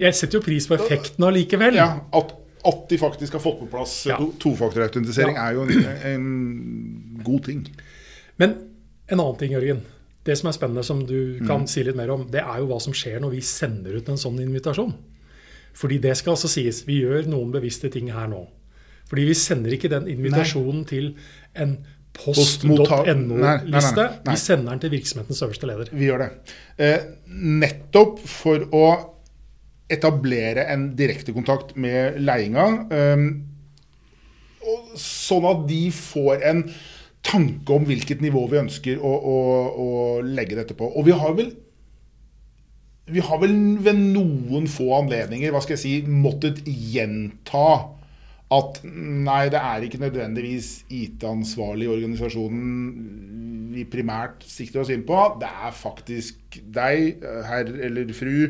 jeg 0.00 0.14
setter 0.18 0.38
jo 0.40 0.44
pris 0.46 0.66
på 0.70 0.74
effekten 0.78 1.26
allikevel. 1.28 1.76
Ja, 1.78 1.88
at, 2.16 2.32
at 2.66 2.80
de 2.90 2.98
faktisk 2.98 3.36
har 3.38 3.42
fått 3.44 3.60
på 3.60 3.68
plass 3.70 4.00
Ja. 4.10 4.16
tofaktorautentisering, 4.18 5.36
Ja. 5.38 5.48
er 5.48 5.52
jo 5.54 5.62
en, 5.62 5.86
en 6.12 7.22
god 7.24 7.44
ting. 7.46 7.62
Men 8.38 8.56
en 9.08 9.20
annen 9.20 9.38
ting, 9.40 9.52
Jørgen. 9.54 9.82
Det 10.26 10.34
som 10.36 10.48
er 10.50 10.56
spennende, 10.58 10.82
som 10.84 11.06
du 11.06 11.38
kan 11.46 11.66
si 11.70 11.82
litt 11.86 11.96
mer 11.96 12.10
om, 12.12 12.26
det 12.30 12.42
er 12.42 12.58
jo 12.60 12.66
hva 12.68 12.80
som 12.82 12.92
skjer 12.92 13.20
når 13.22 13.30
vi 13.38 13.40
sender 13.40 13.94
ut 13.96 14.08
en 14.12 14.18
sånn 14.20 14.40
invitasjon. 14.42 14.92
Fordi 15.78 16.00
det 16.02 16.16
skal 16.18 16.34
altså 16.34 16.50
sies, 16.50 16.82
vi 16.88 16.98
gjør 17.04 17.28
noen 17.30 17.52
bevisste 17.54 17.88
ting 17.94 18.10
her 18.12 18.26
nå. 18.28 18.42
Fordi 19.08 19.24
vi 19.24 19.36
sender 19.38 19.72
ikke 19.72 19.88
den 19.88 20.08
invitasjonen 20.10 20.82
til 20.90 21.14
en 21.56 21.78
Post.no-liste. 22.18 24.08
Vi 24.26 24.36
sender 24.40 24.74
den 24.74 24.82
til 24.82 24.94
virksomhetens 24.96 25.42
øverste 25.46 25.68
leder. 25.70 25.92
Vi 25.92 26.08
gjør 26.08 26.24
det. 26.24 26.30
Eh, 26.82 26.98
nettopp 27.62 28.18
for 28.26 28.66
å 28.74 28.86
etablere 29.88 30.66
en 30.72 30.90
direktekontakt 30.98 31.76
med 31.80 32.18
leiinga. 32.20 32.66
Eh, 32.92 33.28
sånn 34.98 35.46
at 35.48 35.64
de 35.68 35.82
får 35.94 36.44
en 36.50 36.64
tanke 37.28 37.74
om 37.74 37.86
hvilket 37.88 38.22
nivå 38.24 38.44
vi 38.50 38.60
ønsker 38.60 39.00
å, 39.04 39.14
å, 39.14 39.38
å 39.84 39.88
legge 40.24 40.58
dette 40.58 40.76
på. 40.78 40.88
Og 40.88 41.08
vi 41.08 41.16
har 41.16 41.34
vel 41.38 41.54
vi 43.08 43.22
har 43.24 43.38
vel 43.40 43.54
ved 43.80 43.96
noen 44.12 44.66
få 44.68 44.90
anledninger 44.98 45.52
hva 45.54 45.62
skal 45.64 45.78
jeg 45.78 45.80
si, 45.80 45.92
måttet 46.12 46.60
gjenta 46.66 47.62
at 48.54 48.78
nei, 48.84 49.48
det 49.52 49.60
er 49.60 49.84
ikke 49.84 50.00
nødvendigvis 50.00 50.70
IT-ansvarlig 50.88 51.84
i 51.84 51.92
organisasjonen 51.92 53.36
vi 53.78 53.84
primært 53.88 54.44
sikter 54.48 54.82
oss 54.82 54.92
inn 54.92 55.04
på. 55.06 55.16
Det 55.40 55.48
er 55.48 55.74
faktisk 55.76 56.58
deg, 56.74 57.24
herr 57.48 57.68
eller 57.88 58.12
fru, 58.16 58.48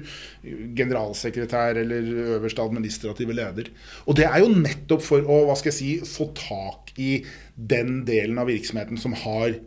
generalsekretær 0.78 1.80
eller 1.82 2.12
øverste 2.38 2.64
administrative 2.64 3.36
leder. 3.36 3.72
Og 4.06 4.18
det 4.20 4.28
er 4.28 4.38
jo 4.44 4.52
nettopp 4.54 5.04
for 5.04 5.26
å 5.26 5.42
hva 5.48 5.58
skal 5.58 5.72
jeg 5.72 5.78
si, 5.80 5.90
få 6.06 6.30
tak 6.38 6.94
i 6.98 7.24
den 7.58 8.04
delen 8.08 8.38
av 8.40 8.50
virksomheten 8.50 9.00
som 9.00 9.16
har 9.24 9.58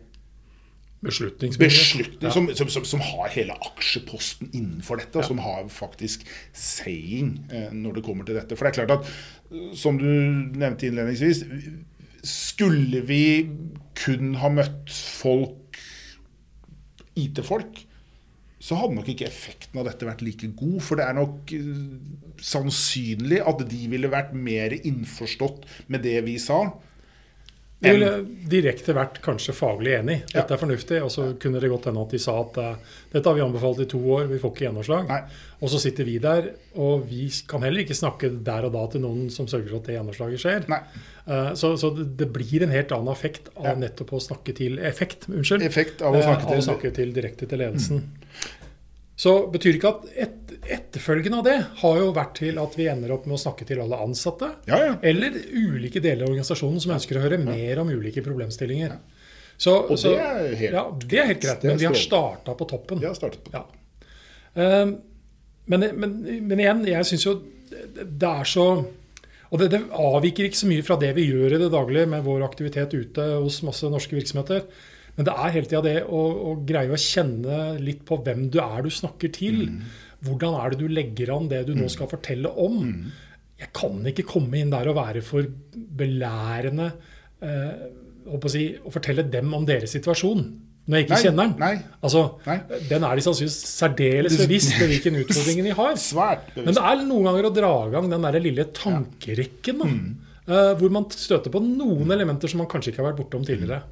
Beslutningsmyndighet. 1.01 1.57
beslutning, 1.59 2.27
Ja. 2.29 2.31
som, 2.35 2.49
som, 2.55 2.69
som, 2.69 2.85
som 2.85 2.99
har 3.01 3.29
hele 3.33 3.55
aksjeposten 3.65 4.51
innenfor 4.53 5.01
dette, 5.01 5.17
og 5.17 5.25
som 5.25 5.39
har 5.41 5.65
faktisk 5.73 6.25
saying 6.53 7.31
eh, 7.51 7.71
når 7.73 7.95
det 7.97 8.03
kommer 8.05 8.27
til 8.27 8.37
dette. 8.37 8.55
For 8.55 8.67
det 8.69 8.73
er 8.75 8.85
klart 8.85 8.99
at, 8.99 9.13
eh, 9.51 9.71
som 9.75 9.97
du 9.97 10.05
nevnte 10.05 10.87
innledningsvis, 10.91 11.41
skulle 12.21 13.01
vi 13.09 13.23
kun 13.97 14.35
ha 14.37 14.49
møtt 14.53 14.91
folk, 14.93 15.79
IT-folk, 17.17 17.81
så 18.61 18.77
hadde 18.77 18.93
nok 18.93 19.07
ikke 19.09 19.25
effekten 19.25 19.79
av 19.81 19.87
dette 19.89 20.05
vært 20.05 20.21
like 20.21 20.47
god. 20.53 20.77
For 20.85 20.99
det 21.01 21.07
er 21.09 21.17
nok 21.17 21.49
eh, 21.57 21.71
sannsynlig 22.45 23.41
at 23.41 23.63
de 23.71 23.81
ville 23.89 24.11
vært 24.13 24.35
mer 24.37 24.75
innforstått 24.77 25.65
med 25.89 26.05
det 26.05 26.19
vi 26.29 26.37
sa. 26.41 26.61
De 27.81 27.91
ville 27.95 28.09
direkte 28.51 28.93
vært 28.93 29.15
kanskje 29.25 29.55
faglig 29.57 29.95
enig. 29.97 30.19
Dette 30.29 30.53
er 30.53 30.59
fornuftig. 30.61 30.99
Og 31.01 31.09
så 31.09 31.23
kunne 31.41 31.61
det 31.63 31.69
godt 31.71 31.87
hende 31.89 32.03
at 32.05 32.13
de 32.13 32.19
sa 32.21 32.35
at 32.43 32.59
eh, 32.61 32.75
dette 33.15 33.25
har 33.25 33.37
vi 33.39 33.41
anbefalt 33.41 33.81
i 33.81 33.87
to 33.89 34.01
år, 34.17 34.27
vi 34.29 34.37
får 34.41 34.53
ikke 34.53 34.67
gjennomslag. 34.67 35.07
Nei. 35.09 35.21
Og 35.61 35.71
så 35.73 35.79
sitter 35.81 36.05
vi 36.05 36.19
der, 36.21 36.51
og 36.77 37.07
vi 37.09 37.25
kan 37.49 37.65
heller 37.65 37.81
ikke 37.83 37.97
snakke 37.97 38.29
der 38.45 38.67
og 38.69 38.75
da 38.77 38.85
til 38.93 39.01
noen 39.01 39.27
som 39.33 39.49
sørger 39.49 39.73
for 39.73 39.81
at 39.81 39.89
det 39.89 39.97
gjennomslaget 39.97 40.43
skjer. 40.45 40.69
Eh, 40.69 41.51
Så, 41.57 41.73
så 41.81 41.89
det 41.97 42.07
det 42.21 42.29
blir 42.33 42.67
en 42.67 42.73
helt 42.73 42.93
annen 42.93 43.13
effekt 43.13 43.49
av 43.57 43.81
nettopp 43.81 44.13
å 44.13 44.21
snakke 44.21 44.53
til 44.57 44.77
effekt, 44.79 45.25
unnskyld. 45.29 45.65
Effekt 45.65 46.01
av 46.05 46.13
å 46.13 46.21
Eh, 46.21 46.27
snakke 46.29 46.51
av 46.53 46.61
å 46.61 46.67
snakke 46.69 46.93
til 46.93 47.13
direkte 47.17 47.49
til 47.49 47.65
ledelsen. 47.65 48.05
Så 49.21 49.35
betyr 49.53 49.77
ikke 49.77 49.89
at 49.91 50.05
et, 50.25 50.53
etterfølgen 50.79 51.35
av 51.37 51.43
det 51.45 51.57
har 51.83 51.97
jo 51.99 52.07
vært 52.15 52.39
til 52.39 52.57
at 52.57 52.73
vi 52.79 52.87
ender 52.89 53.11
opp 53.13 53.27
med 53.29 53.37
å 53.37 53.41
snakke 53.43 53.67
til 53.69 53.83
alle 53.83 53.99
ansatte. 54.01 54.49
Ja, 54.69 54.79
ja. 54.81 54.95
Eller 55.05 55.35
ulike 55.53 56.01
deler 56.01 56.25
av 56.25 56.31
organisasjonen 56.31 56.81
som 56.81 56.95
ønsker 56.95 57.19
å 57.19 57.25
høre 57.27 57.37
mer 57.41 57.83
om 57.83 57.91
ulike 57.93 58.23
problemstillinger. 58.25 58.95
Så, 59.61 59.75
Og 59.93 59.99
så, 60.01 60.15
det 60.15 60.25
er 60.25 60.55
helt 60.63 60.73
ja, 60.73 60.83
det 61.05 61.19
er 61.21 61.29
helt 61.29 61.43
greit, 61.43 61.65
men 61.69 61.77
vi 61.77 61.85
har 61.85 61.97
starta 62.01 62.55
på 62.57 62.65
toppen. 62.71 63.01
Vi 63.03 63.05
har 63.05 63.13
startet 63.17 63.43
på 63.45 63.53
toppen. 63.53 63.77
Ja. 64.57 64.81
Um, 64.81 64.95
men, 65.69 65.85
men, 66.01 66.15
men 66.49 66.63
igjen, 66.63 66.81
jeg 66.89 67.07
syns 67.11 67.27
jo 67.27 67.35
det 67.69 68.27
er 68.27 68.47
så 68.49 68.65
Og 68.73 69.61
det, 69.61 69.69
det 69.71 69.83
avviker 69.95 70.47
ikke 70.47 70.59
så 70.59 70.67
mye 70.67 70.83
fra 70.83 70.97
det 70.99 71.13
vi 71.15 71.27
gjør 71.29 71.53
i 71.53 71.59
det 71.61 71.69
daglige 71.71 72.09
med 72.09 72.25
vår 72.25 72.41
aktivitet 72.47 72.95
ute 72.97 73.27
hos 73.35 73.61
masse 73.67 73.85
norske 73.91 74.17
virksomheter. 74.17 74.65
Men 75.17 75.27
det 75.27 75.33
er 75.35 75.51
hele 75.57 75.67
tida 75.67 75.81
det 75.85 75.95
å, 76.07 76.21
å 76.51 76.53
greie 76.65 76.93
å 76.95 76.99
kjenne 77.01 77.57
litt 77.83 78.05
på 78.07 78.17
hvem 78.23 78.45
du 78.53 78.59
er 78.63 78.85
du 78.85 78.89
snakker 78.93 79.31
til. 79.35 79.65
Hvordan 80.23 80.55
er 80.61 80.71
det 80.73 80.79
du 80.83 80.87
legger 80.87 81.33
an 81.35 81.49
det 81.51 81.65
du 81.67 81.73
nå 81.75 81.89
skal 81.91 82.07
fortelle 82.11 82.49
om? 82.61 82.85
Jeg 83.61 83.69
kan 83.77 83.99
ikke 84.09 84.23
komme 84.25 84.57
inn 84.61 84.71
der 84.73 84.87
og 84.89 84.95
være 84.97 85.21
for 85.25 85.45
belærende 86.01 86.87
eh, 87.43 87.85
å, 88.31 88.39
si, 88.49 88.67
å 88.81 88.91
fortelle 88.93 89.25
dem 89.33 89.51
om 89.57 89.65
deres 89.67 89.93
situasjon 89.97 90.43
når 90.89 90.97
jeg 90.97 91.05
ikke 91.05 91.13
Nei, 91.13 91.21
kjenner 91.21 91.45
den. 91.45 91.51
nei. 91.61 91.97
Altså, 92.03 92.21
Nei. 92.47 92.55
Den 92.89 93.03
er 93.05 93.19
de 93.19 93.23
sannsynligvis 93.23 93.57
særdeles 93.69 94.33
bevisst 94.41 94.73
på 94.79 94.87
hvilken 94.89 95.19
utfordringen 95.21 95.67
de 95.69 95.75
har. 95.77 95.93
Svært 96.01 96.49
Men 96.57 96.73
det 96.73 96.81
er 96.89 97.03
noen 97.05 97.27
ganger 97.29 97.47
å 97.47 97.53
dra 97.53 97.69
i 97.85 97.91
gang 97.93 98.07
den 98.11 98.25
der 98.25 98.39
lille 98.41 98.65
tankerekken. 98.79 99.83
Da, 99.83 99.89
Mm. 99.91 100.15
uh, 100.49 100.71
hvor 100.81 100.89
man 100.91 101.05
støter 101.13 101.53
på 101.53 101.61
noen 101.63 102.09
elementer 102.11 102.49
som 102.49 102.63
man 102.63 102.67
kanskje 102.71 102.91
ikke 102.95 103.03
har 103.03 103.11
vært 103.11 103.19
bortom 103.21 103.45
tidligere. 103.45 103.83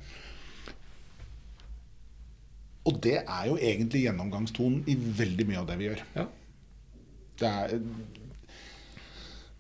Og 2.90 2.98
det 3.04 3.20
er 3.22 3.44
jo 3.50 3.58
egentlig 3.58 4.06
gjennomgangstonen 4.08 4.84
i 4.90 4.96
veldig 4.98 5.46
mye 5.50 5.60
av 5.62 5.68
det 5.70 5.78
vi 5.80 5.86
gjør. 5.90 6.02
Ja. 6.16 6.26
Det, 7.40 7.50
er, 7.50 7.68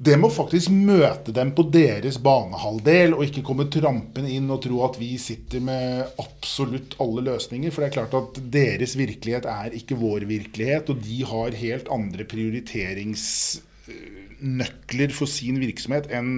det 0.09 0.15
må 0.19 0.27
faktisk 0.33 0.67
møte 0.73 1.31
dem 1.35 1.49
på 1.55 1.63
deres 1.71 2.17
banehalvdel, 2.23 3.13
og 3.15 3.23
ikke 3.27 3.45
komme 3.45 3.71
trampende 3.71 4.31
inn 4.33 4.51
og 4.51 4.61
tro 4.65 4.77
at 4.87 4.95
vi 4.99 5.11
sitter 5.21 5.59
med 5.63 6.05
absolutt 6.23 6.91
alle 7.03 7.21
løsninger. 7.29 7.69
For 7.71 7.79
det 7.83 7.87
er 7.89 7.97
klart 7.99 8.15
at 8.17 8.29
deres 8.55 8.93
virkelighet 8.99 9.45
er 9.51 9.69
ikke 9.77 9.99
vår 9.99 10.21
virkelighet, 10.29 10.85
og 10.89 10.95
de 11.05 11.17
har 11.29 11.49
helt 11.63 11.87
andre 11.93 12.23
prioriteringsnøkler 12.31 15.09
for 15.15 15.27
sin 15.31 15.57
virksomhet 15.61 16.05
enn 16.15 16.31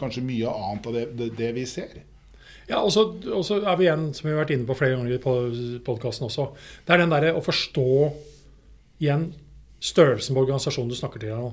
kanskje 0.00 0.22
mye 0.24 0.48
annet 0.48 0.86
av 0.88 0.92
det, 0.96 1.06
det, 1.18 1.28
det 1.38 1.50
vi 1.58 1.64
ser. 1.68 1.94
Ja, 2.68 2.80
og 2.82 2.92
så 2.94 3.58
er 3.58 3.76
vi 3.78 3.88
igjen, 3.88 4.08
som 4.14 4.28
vi 4.28 4.34
har 4.34 4.42
vært 4.44 4.54
inne 4.54 4.68
på 4.68 4.76
flere 4.78 4.96
ganger 4.96 5.18
på 5.22 5.34
podkasten 5.86 6.28
også, 6.28 6.50
det 6.86 6.94
er 6.94 7.02
den 7.02 7.12
derre 7.14 7.34
å 7.34 7.42
forstå 7.44 7.86
igjen 9.02 9.28
størrelsen 9.82 10.36
på 10.36 10.44
organisasjonen 10.44 10.92
du 10.92 10.96
snakker 10.98 11.22
til. 11.24 11.34
nå. 11.34 11.52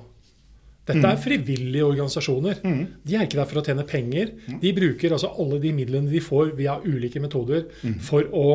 Dette 0.90 1.06
er 1.06 1.20
frivillige 1.22 1.86
organisasjoner. 1.86 2.62
De 3.06 3.16
er 3.16 3.26
ikke 3.28 3.38
der 3.38 3.46
for 3.50 3.62
å 3.62 3.66
tjene 3.66 3.84
penger. 3.86 4.32
De 4.62 4.72
bruker 4.74 5.14
altså 5.14 5.30
alle 5.38 5.60
de 5.62 5.72
midlene 5.74 6.10
de 6.10 6.22
får 6.22 6.56
via 6.58 6.80
ulike 6.82 7.22
metoder 7.22 7.68
for 8.02 8.26
å 8.34 8.46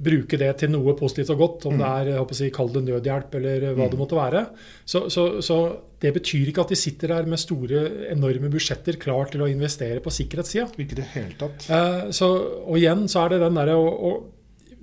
bruke 0.00 0.38
det 0.40 0.50
til 0.60 0.70
noe 0.72 0.94
positivt 0.98 1.32
og 1.34 1.40
godt, 1.40 1.66
om 1.70 1.78
det 1.80 1.88
er 1.88 2.10
jeg 2.12 2.20
håper 2.20 2.36
å 2.36 2.38
si, 2.38 2.50
kall 2.54 2.70
det 2.74 2.84
nødhjelp 2.86 3.34
eller 3.40 3.66
hva 3.76 3.88
det 3.92 3.98
måtte 4.00 4.18
være. 4.18 4.44
Så, 4.84 5.06
så, 5.12 5.26
så 5.44 5.58
det 6.02 6.12
betyr 6.16 6.50
ikke 6.50 6.64
at 6.66 6.74
de 6.74 6.78
sitter 6.78 7.14
der 7.14 7.28
med 7.30 7.40
store, 7.40 7.82
enorme 8.12 8.50
budsjetter 8.52 8.98
klar 9.00 9.30
til 9.32 9.44
å 9.44 9.50
investere 9.50 10.02
på 10.04 10.12
sikkerhetssida. 10.12 10.68
Ikke 10.84 10.98
det 11.00 11.08
hele 11.14 11.36
tatt. 11.40 11.68
Eh, 11.72 12.00
så, 12.14 12.30
og 12.64 12.78
igjen 12.80 13.06
så 13.10 13.24
er 13.24 13.34
det 13.34 13.42
den 13.46 13.60
derre 13.60 13.76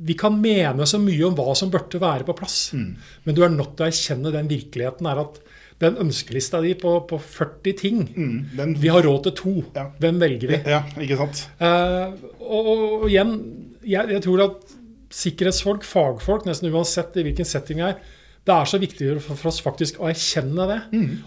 Vi 0.02 0.16
kan 0.18 0.40
mene 0.42 0.88
så 0.90 0.98
mye 0.98 1.28
om 1.28 1.36
hva 1.38 1.54
som 1.58 1.70
burde 1.74 2.02
være 2.02 2.26
på 2.26 2.34
plass, 2.38 2.72
men 2.74 3.38
du 3.38 3.44
er 3.46 3.54
nødt 3.54 3.76
til 3.78 3.86
å 3.86 3.92
erkjenne 3.92 4.34
den 4.34 4.50
virkeligheten 4.50 5.10
er 5.12 5.22
at 5.28 5.42
den 5.82 5.98
ønskelista 5.98 6.60
di 6.62 6.76
på, 6.78 6.92
på 7.10 7.18
40 7.18 7.74
ting 7.80 8.02
Mm, 8.14 8.36
den, 8.58 8.76
Vi 8.82 8.90
har 8.94 9.02
råd 9.02 9.24
til 9.26 9.34
to. 9.40 9.54
Ja. 9.76 9.88
Hvem 10.02 10.20
velger 10.22 10.52
vi? 10.52 10.60
ja, 10.70 10.84
ikke 11.02 11.18
sant? 11.18 11.42
Uh, 11.58 12.14
og, 12.38 12.60
og, 12.60 12.84
og 13.02 13.08
igjen, 13.10 13.34
jeg, 13.82 14.10
jeg 14.14 14.22
tror 14.26 14.44
at 14.46 14.76
sikkerhetsfolk, 15.12 15.86
fagfolk, 15.88 16.48
nesten 16.48 16.72
uansett 16.72 17.18
i 17.20 17.26
hvilken 17.28 17.48
setting 17.48 17.82
det 17.84 17.92
er, 17.92 18.02
det 18.48 18.56
er 18.56 18.70
så 18.70 18.80
viktig 18.82 19.14
for, 19.22 19.38
oss 19.52 19.62
faktisk 19.62 20.00
å 20.02 20.10
erkjenne 20.10 20.66
det, 20.70 20.80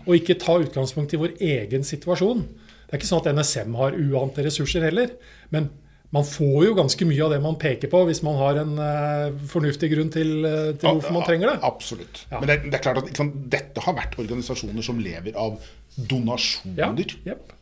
og 0.02 0.16
ikke 0.16 0.38
ta 0.42 0.56
utgangspunkt 0.58 1.14
i 1.14 1.20
vår 1.20 1.36
egen 1.38 1.86
situasjon. 1.86 2.42
Det 2.48 2.90
er 2.90 2.98
ikke 2.98 3.10
sånn 3.10 3.22
at 3.22 3.30
NSM 3.36 3.76
har 3.78 3.94
uante 3.94 4.42
ressurser 4.46 4.82
heller, 4.88 5.14
men 5.54 5.70
man 6.14 6.26
får 6.26 6.60
jo 6.68 6.74
ganske 6.78 7.06
mye 7.08 7.22
av 7.26 7.32
det 7.34 7.40
man 7.42 7.56
peker 7.58 7.90
på, 7.90 8.04
hvis 8.06 8.20
man 8.26 8.36
har 8.38 8.60
en 8.60 8.74
uh, 8.78 9.46
fornuftig 9.50 9.88
grunn 9.90 10.12
til, 10.14 10.30
uh, 10.46 10.70
til 10.78 10.92
hvorfor 10.92 11.16
man 11.16 11.26
trenger 11.26 11.50
det. 11.50 11.56
Absolutt. 11.66 12.20
Ja. 12.30 12.38
Men 12.38 12.50
det, 12.50 12.58
det, 12.68 12.76
er 12.78 12.84
klart 12.84 13.00
at 13.00 13.08
liksom, 13.08 13.32
dette 13.50 13.82
har 13.82 13.96
vært 13.96 14.14
organisasjoner 14.22 14.86
som 14.86 15.00
lever 15.02 15.34
av 15.40 15.58
donasjoner. 15.96 17.16
Ja. 17.26 17.34
Yep. 17.34 17.54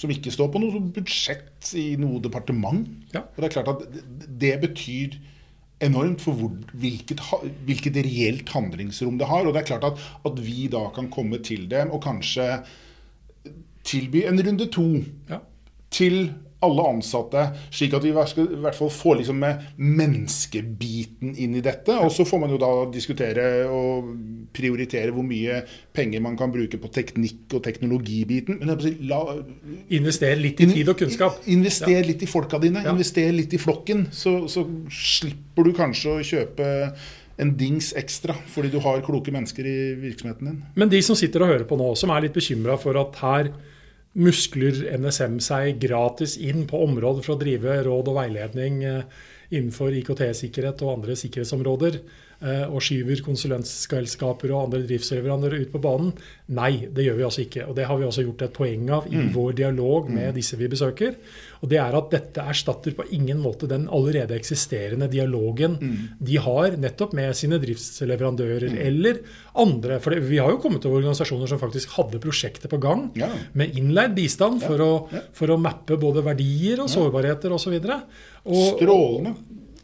Som 0.00 0.14
ikke 0.14 0.32
står 0.34 0.50
på 0.50 0.62
noe 0.62 0.82
budsjett 0.96 1.70
i 1.78 1.92
noe 2.00 2.18
departement. 2.24 2.88
Ja. 3.14 3.22
Og 3.28 3.44
det 3.44 3.50
er 3.50 3.56
klart 3.60 3.70
at 3.76 4.02
det 4.42 4.56
betyr 4.64 5.20
enormt 5.80 6.22
for 6.22 6.36
hvor, 6.36 6.52
hvilket, 6.76 7.22
hvilket, 7.66 7.96
reelt 8.04 8.52
handlingsrom 8.52 9.18
det 9.20 9.28
har. 9.30 9.46
Og 9.46 9.54
det 9.54 9.62
er 9.62 9.70
klart 9.72 9.86
at, 9.88 10.04
at 10.28 10.40
vi 10.44 10.68
da 10.72 10.86
kan 10.94 11.10
komme 11.12 11.40
til 11.44 11.66
dem 11.70 11.92
og 11.94 12.02
kanskje 12.04 12.60
tilby 13.86 14.24
en 14.28 14.42
runde 14.46 14.68
to 14.72 14.88
ja. 15.30 15.40
til 15.90 16.32
alle 16.64 16.84
ansatte, 16.92 17.46
slik 17.72 17.94
at 17.96 18.04
vi 18.04 18.10
i 18.12 18.14
hvert 18.14 18.76
fall 18.76 18.90
får 18.92 19.20
liksom 19.20 19.38
med 19.40 19.62
menneskebiten 19.80 21.32
inn 21.40 21.56
i 21.56 21.62
dette. 21.64 21.96
Og 22.04 22.12
så 22.12 22.26
får 22.28 22.42
man 22.42 22.52
jo 22.52 22.58
da 22.60 22.70
diskutere 22.92 23.46
og 23.72 24.10
prioritere 24.56 25.14
hvor 25.14 25.24
mye 25.26 25.62
penger 25.96 26.20
man 26.24 26.36
kan 26.38 26.52
bruke 26.52 26.80
på 26.80 26.90
teknikk 26.92 27.56
og 27.56 27.64
teknologibiten. 27.64 28.60
Men 28.60 28.74
si, 28.82 28.92
la, 29.08 29.22
Investere 29.96 30.40
litt 30.40 30.60
i 30.60 30.68
tid 30.74 30.92
og 30.92 31.00
kunnskap. 31.00 31.40
Invester 31.52 31.96
ja. 31.96 32.04
litt 32.04 32.26
i 32.26 32.30
folka 32.30 32.60
dine. 32.62 32.84
Ja. 32.84 32.92
Invester 32.92 33.32
litt 33.34 33.56
i 33.56 33.62
flokken. 33.62 34.08
Så, 34.12 34.36
så 34.52 34.66
slipper 34.92 35.66
du 35.66 35.72
kanskje 35.76 36.18
å 36.18 36.28
kjøpe 36.34 36.70
en 37.40 37.54
dings 37.56 37.94
ekstra 37.96 38.34
fordi 38.52 38.68
du 38.74 38.80
har 38.84 39.00
kloke 39.06 39.32
mennesker 39.32 39.64
i 39.64 39.78
virksomheten 40.02 40.50
din. 40.50 40.62
Men 40.76 40.92
de 40.92 41.00
som 41.04 41.16
sitter 41.16 41.44
og 41.44 41.54
hører 41.54 41.68
på 41.68 41.78
nå, 41.80 41.92
som 41.96 42.12
er 42.12 42.26
litt 42.26 42.36
bekymra 42.36 42.76
for 42.80 43.00
at 43.00 43.16
her 43.24 43.54
muskler 44.18 44.82
NSM 44.98 45.38
seg 45.44 45.78
gratis 45.82 46.36
inn 46.40 46.64
på 46.70 46.80
områder 46.82 47.22
for 47.22 47.36
å 47.36 47.42
drive 47.42 47.76
råd 47.86 48.10
og 48.10 48.18
veiledning 48.18 48.80
eh, 48.86 49.20
innenfor 49.50 49.94
IKT-sikkerhet 50.00 50.82
og 50.86 50.96
andre 50.96 51.16
sikkerhetsområder, 51.18 52.00
og 52.40 52.80
skyver 52.80 53.20
konsulentselskaper 53.20 54.52
og 54.54 54.62
andre 54.62 54.78
driftsleverandører 54.88 55.66
ut 55.66 55.72
på 55.74 55.82
banen. 55.84 56.14
Nei, 56.56 56.86
det 56.88 57.04
gjør 57.04 57.18
vi 57.18 57.24
altså 57.26 57.42
ikke. 57.44 57.66
Og 57.68 57.76
det 57.76 57.84
har 57.86 57.98
vi 58.00 58.06
også 58.08 58.24
gjort 58.24 58.44
et 58.46 58.54
poeng 58.56 58.88
av 58.96 59.10
i 59.10 59.18
mm. 59.18 59.28
vår 59.34 59.52
dialog 59.60 60.08
med 60.10 60.30
mm. 60.30 60.36
disse 60.38 60.56
vi 60.58 60.70
besøker. 60.72 61.18
Og 61.60 61.68
det 61.70 61.78
er 61.82 61.96
at 61.96 62.08
dette 62.14 62.44
erstatter 62.52 62.94
på 62.96 63.04
ingen 63.12 63.42
måte 63.42 63.68
den 63.70 63.84
allerede 63.92 64.34
eksisterende 64.38 65.10
dialogen 65.12 65.76
mm. 65.76 65.98
de 66.26 66.38
har 66.40 66.78
nettopp 66.80 67.12
med 67.18 67.36
sine 67.36 67.60
driftsleverandører 67.62 68.70
mm. 68.72 68.80
eller 68.88 69.20
andre. 69.60 70.00
For 70.02 70.16
vi 70.24 70.40
har 70.40 70.54
jo 70.54 70.62
kommet 70.62 70.86
over 70.88 71.02
organisasjoner 71.02 71.50
som 71.50 71.60
faktisk 71.60 71.94
hadde 71.98 72.22
prosjekter 72.22 72.72
på 72.72 72.80
gang 72.82 73.08
ja. 73.20 73.28
med 73.52 73.76
innleid 73.78 74.16
bistand 74.16 74.64
for, 74.64 74.80
å, 74.80 75.22
for, 75.36 75.52
å, 75.52 75.60
mappe 75.60 76.00
både 76.00 76.24
verdier 76.24 76.80
og 76.82 76.90
sårbarheter 76.90 77.52
osv. 77.54 77.76
Strålende. 77.84 79.36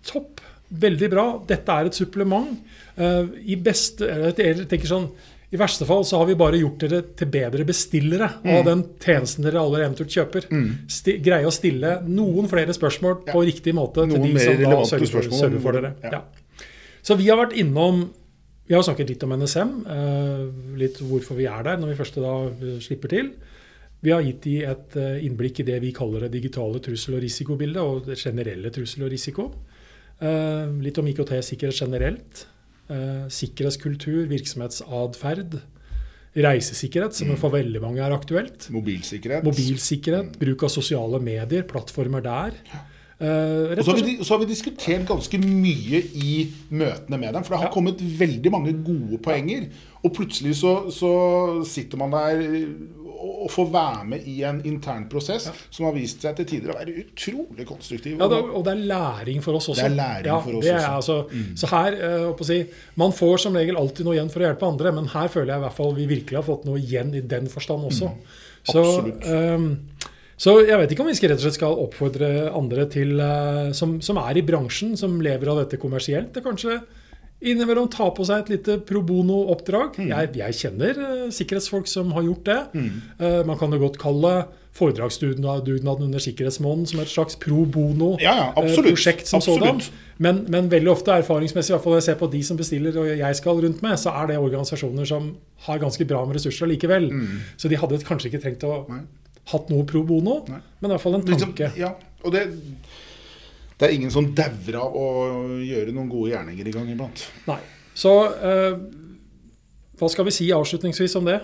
Topp. 0.06 0.42
Veldig 0.68 1.08
bra. 1.12 1.26
Dette 1.46 1.78
er 1.78 1.88
et 1.88 1.96
supplement. 1.96 2.52
Uh, 2.96 3.28
I 3.46 3.58
beste, 3.62 4.08
jeg 4.35 4.66
tenker 4.70 4.90
sånn, 4.90 5.11
i 5.46 5.58
verste 5.61 5.87
fall 5.87 6.02
så 6.04 6.18
har 6.18 6.26
vi 6.26 6.35
bare 6.38 6.58
gjort 6.58 6.80
dere 6.82 7.00
til 7.16 7.28
bedre 7.30 7.64
bestillere 7.68 8.28
mm. 8.42 8.49
av 8.50 8.64
den 8.66 8.82
tjenesten 9.02 9.46
dere 9.46 9.62
aller 9.62 9.85
eventuelt 9.85 10.11
kjøper. 10.11 10.49
Mm. 10.50 10.66
greie 11.23 11.46
å 11.46 11.54
stille 11.54 12.00
noen 12.08 12.50
flere 12.50 12.75
spørsmål 12.75 13.20
ja. 13.20 13.30
på 13.30 13.44
riktig 13.46 13.76
måte 13.76 14.08
noen 14.08 14.26
til 14.26 14.35
de 14.35 14.42
som 14.42 14.62
da 14.64 14.80
sørger 14.90 15.12
for, 15.12 15.28
sørger 15.42 15.62
for 15.62 15.78
dere. 15.78 15.92
Ja. 16.02 16.18
Ja. 16.18 16.66
Så 17.06 17.14
vi 17.20 17.28
har 17.30 17.38
vært 17.38 17.54
innom 17.58 18.08
Vi 18.66 18.75
har 18.75 18.82
snakket 18.82 19.12
litt 19.12 19.23
om 19.23 19.30
NSM, 19.38 19.68
eh, 19.94 20.40
litt 20.75 20.96
hvorfor 20.99 21.37
vi 21.38 21.44
er 21.46 21.61
der 21.62 21.76
når 21.78 21.92
vi 21.92 21.99
først 22.00 22.16
da 22.18 22.32
eh, 22.50 22.80
slipper 22.82 23.12
til. 23.12 23.28
Vi 24.02 24.11
har 24.11 24.25
gitt 24.26 24.40
de 24.42 24.56
et 24.66 24.96
innblikk 25.23 25.61
i 25.62 25.66
det 25.68 25.76
vi 25.85 25.92
kaller 25.94 26.26
det 26.26 26.32
digitale 26.35 26.80
trussel- 26.82 27.14
og 27.14 27.23
risikobildet, 27.23 27.78
og 27.78 28.11
det 28.11 28.18
generelle 28.18 28.73
trussel 28.75 29.06
og 29.06 29.14
risiko. 29.14 29.46
Uh, 30.16 30.73
litt 30.80 30.96
om 31.00 31.08
IKT-sikkerhet 31.11 31.82
generelt. 31.85 32.46
Eh, 32.87 33.25
sikkerhetskultur, 33.35 34.26
virksomhetsatferd. 34.30 35.58
Reisesikkerhet, 36.37 37.16
som 37.16 37.32
for 37.40 37.54
veldig 37.54 37.80
mange 37.80 38.02
er 38.04 38.12
aktuelt. 38.14 38.68
Mobilsikkerhet. 38.70 39.46
Mobilsikkerhet, 39.46 40.37
Bruk 40.38 40.66
av 40.68 40.70
sosiale 40.70 41.18
medier, 41.25 41.64
plattformer 41.66 42.23
der. 42.23 42.58
Uh, 43.16 43.73
og 43.73 43.80
så 43.80 43.94
har, 43.94 44.02
vi, 44.04 44.14
så 44.20 44.35
har, 44.35 44.40
vi, 44.42 44.49
diskutert 44.50 45.06
ganske 45.08 45.38
mye 45.40 46.02
i 46.20 46.35
møtene 46.68 47.16
med 47.16 47.32
dem. 47.32 47.46
For 47.46 47.54
det 47.54 47.61
har 47.62 47.70
ja. 47.70 47.73
kommet 47.73 48.02
veldig 48.20 48.52
mange 48.52 48.75
gode 48.85 49.19
poenger. 49.25 49.71
Og 50.04 50.12
plutselig 50.19 50.58
så, 50.60 50.75
så 50.93 51.12
sitter 51.67 52.02
man 52.02 52.12
der 52.12 52.45
å 53.16 53.48
få 53.50 53.64
være 53.72 54.04
med 54.10 54.26
i 54.28 54.36
en 54.46 54.58
intern 54.68 55.06
prosess 55.10 55.48
ja. 55.48 55.54
som 55.72 55.88
har 55.88 55.94
vist 55.96 56.24
seg 56.24 56.36
til 56.38 56.48
tider 56.50 56.72
å 56.72 56.78
være 56.78 56.94
utrolig 57.02 57.66
konstruktiv. 57.68 58.16
Ja, 58.18 58.28
og 58.28 58.64
det 58.66 58.74
er 58.74 58.82
læring 58.92 59.42
for 59.44 59.58
oss 59.58 59.68
også. 59.70 59.80
Det 59.80 59.88
er 59.88 59.96
læring 59.96 60.30
ja, 60.30 60.38
for 60.44 60.58
oss 60.58 60.70
også. 60.70 60.90
Altså, 60.90 61.18
mm. 61.30 61.46
Så 61.60 61.70
her, 61.72 61.98
uh, 62.02 62.44
si, 62.48 62.58
Man 63.00 63.14
får 63.16 63.44
som 63.46 63.56
regel 63.58 63.78
alltid 63.80 64.08
noe 64.08 64.16
igjen 64.18 64.32
for 64.32 64.42
å 64.42 64.48
hjelpe 64.48 64.68
andre, 64.68 64.92
men 64.98 65.08
her 65.14 65.30
føler 65.32 65.54
jeg 65.54 65.62
i 65.62 65.66
hvert 65.66 65.78
fall 65.78 65.96
vi 65.96 66.08
virkelig 66.10 66.40
har 66.40 66.46
fått 66.46 66.68
noe 66.68 66.82
igjen 66.82 67.14
i 67.16 67.24
den 67.34 67.48
forstand 67.52 67.88
også. 67.90 68.12
Mm. 68.12 68.44
Så, 68.66 68.84
um, 69.30 69.70
så, 70.36 70.58
jeg 70.66 70.82
vet 70.82 70.92
ikke 70.92 71.06
om 71.06 71.10
vi 71.10 71.16
skal 71.16 71.32
rett 71.32 71.40
og 71.40 71.46
slett 71.46 71.58
skal 71.60 71.82
oppfordre 71.86 72.30
andre 72.50 72.86
til, 72.92 73.16
uh, 73.22 73.72
som, 73.76 73.98
som, 74.04 74.20
er 74.26 74.40
i 74.40 74.46
bransjen, 74.46 74.96
som 74.98 75.20
lever 75.24 75.52
av 75.52 75.62
dette 75.64 75.80
kommersielt, 75.80 76.34
det 76.34 76.44
kanskje 76.44 76.80
innimellom 77.47 77.89
ta 77.93 78.09
på 78.15 78.26
seg 78.26 78.45
et 78.45 78.52
lite 78.56 78.78
pro 78.87 79.02
bono-oppdrag. 79.06 79.99
Mm. 80.00 80.11
Jeg, 80.11 80.30
jeg, 80.41 80.59
kjenner 80.61 81.00
uh, 81.00 81.26
sikkerhetsfolk 81.35 81.91
som 81.91 82.13
har 82.17 82.26
gjort 82.26 82.47
det. 82.49 82.61
Mm. 82.75 82.95
Uh, 83.21 83.43
man 83.49 83.59
kan 83.61 83.75
jo 83.75 83.82
godt 83.87 83.99
kalle 84.02 84.37
foredragsdugnaden 84.76 86.02
under 86.04 86.21
Sikkerhetsmåneden 86.21 86.87
som 86.91 87.00
et 87.00 87.09
slags 87.09 87.39
pro 87.41 87.63
bono-prosjekt 87.65 89.25
ja, 89.25 89.25
ja, 89.25 89.30
som 89.30 89.45
sådan. 89.45 89.80
Men, 90.19 90.43
men, 90.52 90.69
veldig 90.73 90.91
ofte 90.93 91.15
erfaringsmessig, 91.17 91.73
i 91.73 91.76
hvert 91.76 91.85
fall 91.85 91.97
jeg 91.97 92.06
ser 92.09 92.19
på 92.21 92.28
de 92.32 92.43
som 92.45 92.59
bestiller 92.61 92.99
og 93.00 93.09
jeg 93.09 93.39
skal 93.39 93.63
rundt 93.65 93.80
med, 93.85 93.97
så 94.00 94.13
er 94.21 94.32
det 94.32 94.39
organisasjoner 94.41 95.09
som 95.09 95.30
har 95.69 95.80
ganske 95.80 96.09
bra 96.09 96.25
med 96.28 96.37
ressurser 96.39 96.69
likevel. 96.69 97.09
Mm. 97.13 97.41
Så 97.56 97.73
de 97.73 97.80
hadde 97.80 98.02
kanskje 98.04 98.32
ikke 98.32 98.43
trengt 98.45 98.69
å 98.69 98.82
Nei. 98.91 99.02
hatt 99.52 99.73
noe 99.73 99.89
pro 99.89 100.04
bono, 100.04 100.43
Nei. 100.50 100.61
men 100.80 100.91
i 100.91 100.95
hvert 100.95 101.04
fall 101.04 101.19
en 101.21 101.26
liksom, 101.26 101.56
tanke. 101.56 101.73
Liksom, 101.73 101.80
ja, 101.80 102.21
og 102.25 102.37
det 102.37 102.47
det 103.76 103.89
er 103.89 103.97
ingen 103.97 104.12
som 104.12 104.30
dauer 104.36 104.78
av 104.80 104.95
å 104.97 105.08
gjøre 105.60 105.93
noen 105.93 106.08
gode 106.08 106.32
gjerninger 106.32 106.69
i 106.69 106.73
gang 106.75 106.89
iblant. 106.93 107.26
Nei. 107.49 107.58
Så 107.97 108.12
eh, 108.34 108.78
hva 109.97 110.08
skal 110.12 110.28
vi 110.28 110.34
si 110.36 110.49
avslutningsvis 110.52 111.17
om 111.21 111.28
det? 111.28 111.39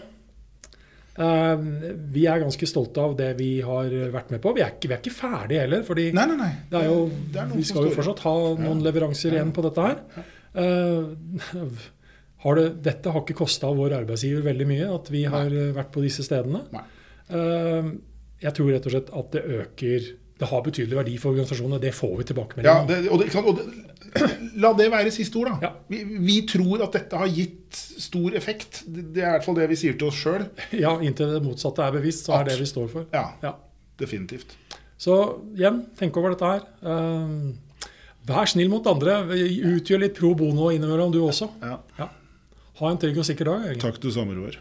Eh, 1.12 1.64
vi 2.12 2.24
er 2.28 2.40
ganske 2.40 2.68
stolte 2.68 3.04
av 3.04 3.16
det 3.18 3.30
vi 3.40 3.50
har 3.64 3.92
vært 4.14 4.32
med 4.32 4.42
på. 4.44 4.54
Vi 4.56 4.64
er 4.64 4.74
ikke, 4.74 4.88
vi 4.88 4.96
er 4.96 5.02
ikke 5.02 5.16
ferdige 5.16 5.64
heller. 5.66 5.82
fordi 5.88 6.08
nei, 6.16 6.26
nei, 6.30 6.38
nei. 6.40 6.52
Det 6.70 6.80
er 6.80 6.88
jo, 6.88 7.02
det 7.32 7.42
er 7.42 7.50
vi 7.52 7.66
skal 7.68 7.88
jo 7.88 7.96
fortsatt 7.96 8.24
ha 8.24 8.36
noen 8.60 8.80
ja. 8.80 8.86
leveranser 8.88 9.36
igjen 9.36 9.52
på 9.52 9.66
dette 9.68 9.90
her. 9.90 10.00
Eh, 10.62 11.76
har 12.42 12.58
det, 12.58 12.66
dette 12.88 13.12
har 13.12 13.22
ikke 13.22 13.38
kosta 13.38 13.70
vår 13.76 13.98
arbeidsgiver 14.00 14.48
veldig 14.48 14.70
mye 14.72 14.88
at 14.90 15.12
vi 15.12 15.26
har 15.30 15.52
vært 15.76 15.92
på 15.94 16.02
disse 16.04 16.24
stedene. 16.26 16.64
Eh, 17.28 17.92
jeg 18.42 18.56
tror 18.56 18.72
rett 18.72 18.88
og 18.88 18.96
slett 18.96 19.12
at 19.20 19.36
det 19.36 19.44
øker 19.60 20.10
det 20.42 20.48
har 20.50 20.62
betydelig 20.64 20.98
verdi 20.98 21.16
for 21.22 21.30
organisasjonene. 21.32 21.78
Det 21.82 21.92
får 21.94 22.14
vi 22.18 22.28
tilbakemelding 22.32 22.66
ja, 22.66 22.84
det, 22.88 23.02
og 23.12 23.20
det, 23.22 23.28
og 23.38 23.58
det, 23.58 23.66
La 24.62 24.72
det 24.76 24.88
være 24.92 25.12
siste 25.14 25.38
ord, 25.40 25.52
da. 25.52 25.68
Ja. 25.68 25.70
Vi, 25.88 26.02
vi, 26.26 26.38
tror 26.48 26.82
at 26.84 26.96
dette 26.98 27.20
har 27.20 27.30
gitt 27.32 27.78
stor 28.02 28.34
effekt. 28.36 28.82
Det 28.86 29.22
er 29.22 29.30
i 29.30 29.34
hvert 29.38 29.46
fall 29.46 29.56
det 29.60 29.68
vi 29.70 29.78
sier 29.80 29.96
til 29.98 30.10
oss 30.10 30.18
sjøl. 30.20 30.48
Ja, 30.84 30.96
inntil 31.00 31.32
det 31.32 31.42
motsatte 31.44 31.84
er 31.86 31.94
bevisst, 31.94 32.26
så 32.26 32.40
er 32.40 32.50
det 32.50 32.58
vi 32.60 32.68
står 32.68 32.90
for. 32.92 33.06
Ja, 33.14 33.28
ja. 33.44 33.54
definitivt. 34.02 34.56
Så 35.00 35.18
igjen, 35.56 35.84
tenk 35.98 36.18
over 36.18 36.34
dette 36.34 36.50
her. 36.50 36.66
Uh, 36.84 37.88
vær 38.28 38.50
snill 38.50 38.70
mot 38.70 38.86
andre. 38.90 39.22
Utgjør 39.72 40.04
litt 40.04 40.18
pro 40.18 40.34
bono 40.38 40.68
innimellom, 40.74 41.14
du 41.14 41.22
også. 41.24 41.48
Ja. 41.62 42.10
Ha 42.82 42.90
en 42.90 43.00
trygg 43.00 43.22
og 43.22 43.26
sikker 43.26 43.48
dag. 43.48 43.72
Takk 43.82 44.02
du 44.02 44.10
samme, 44.14 44.36
Roar. 44.38 44.60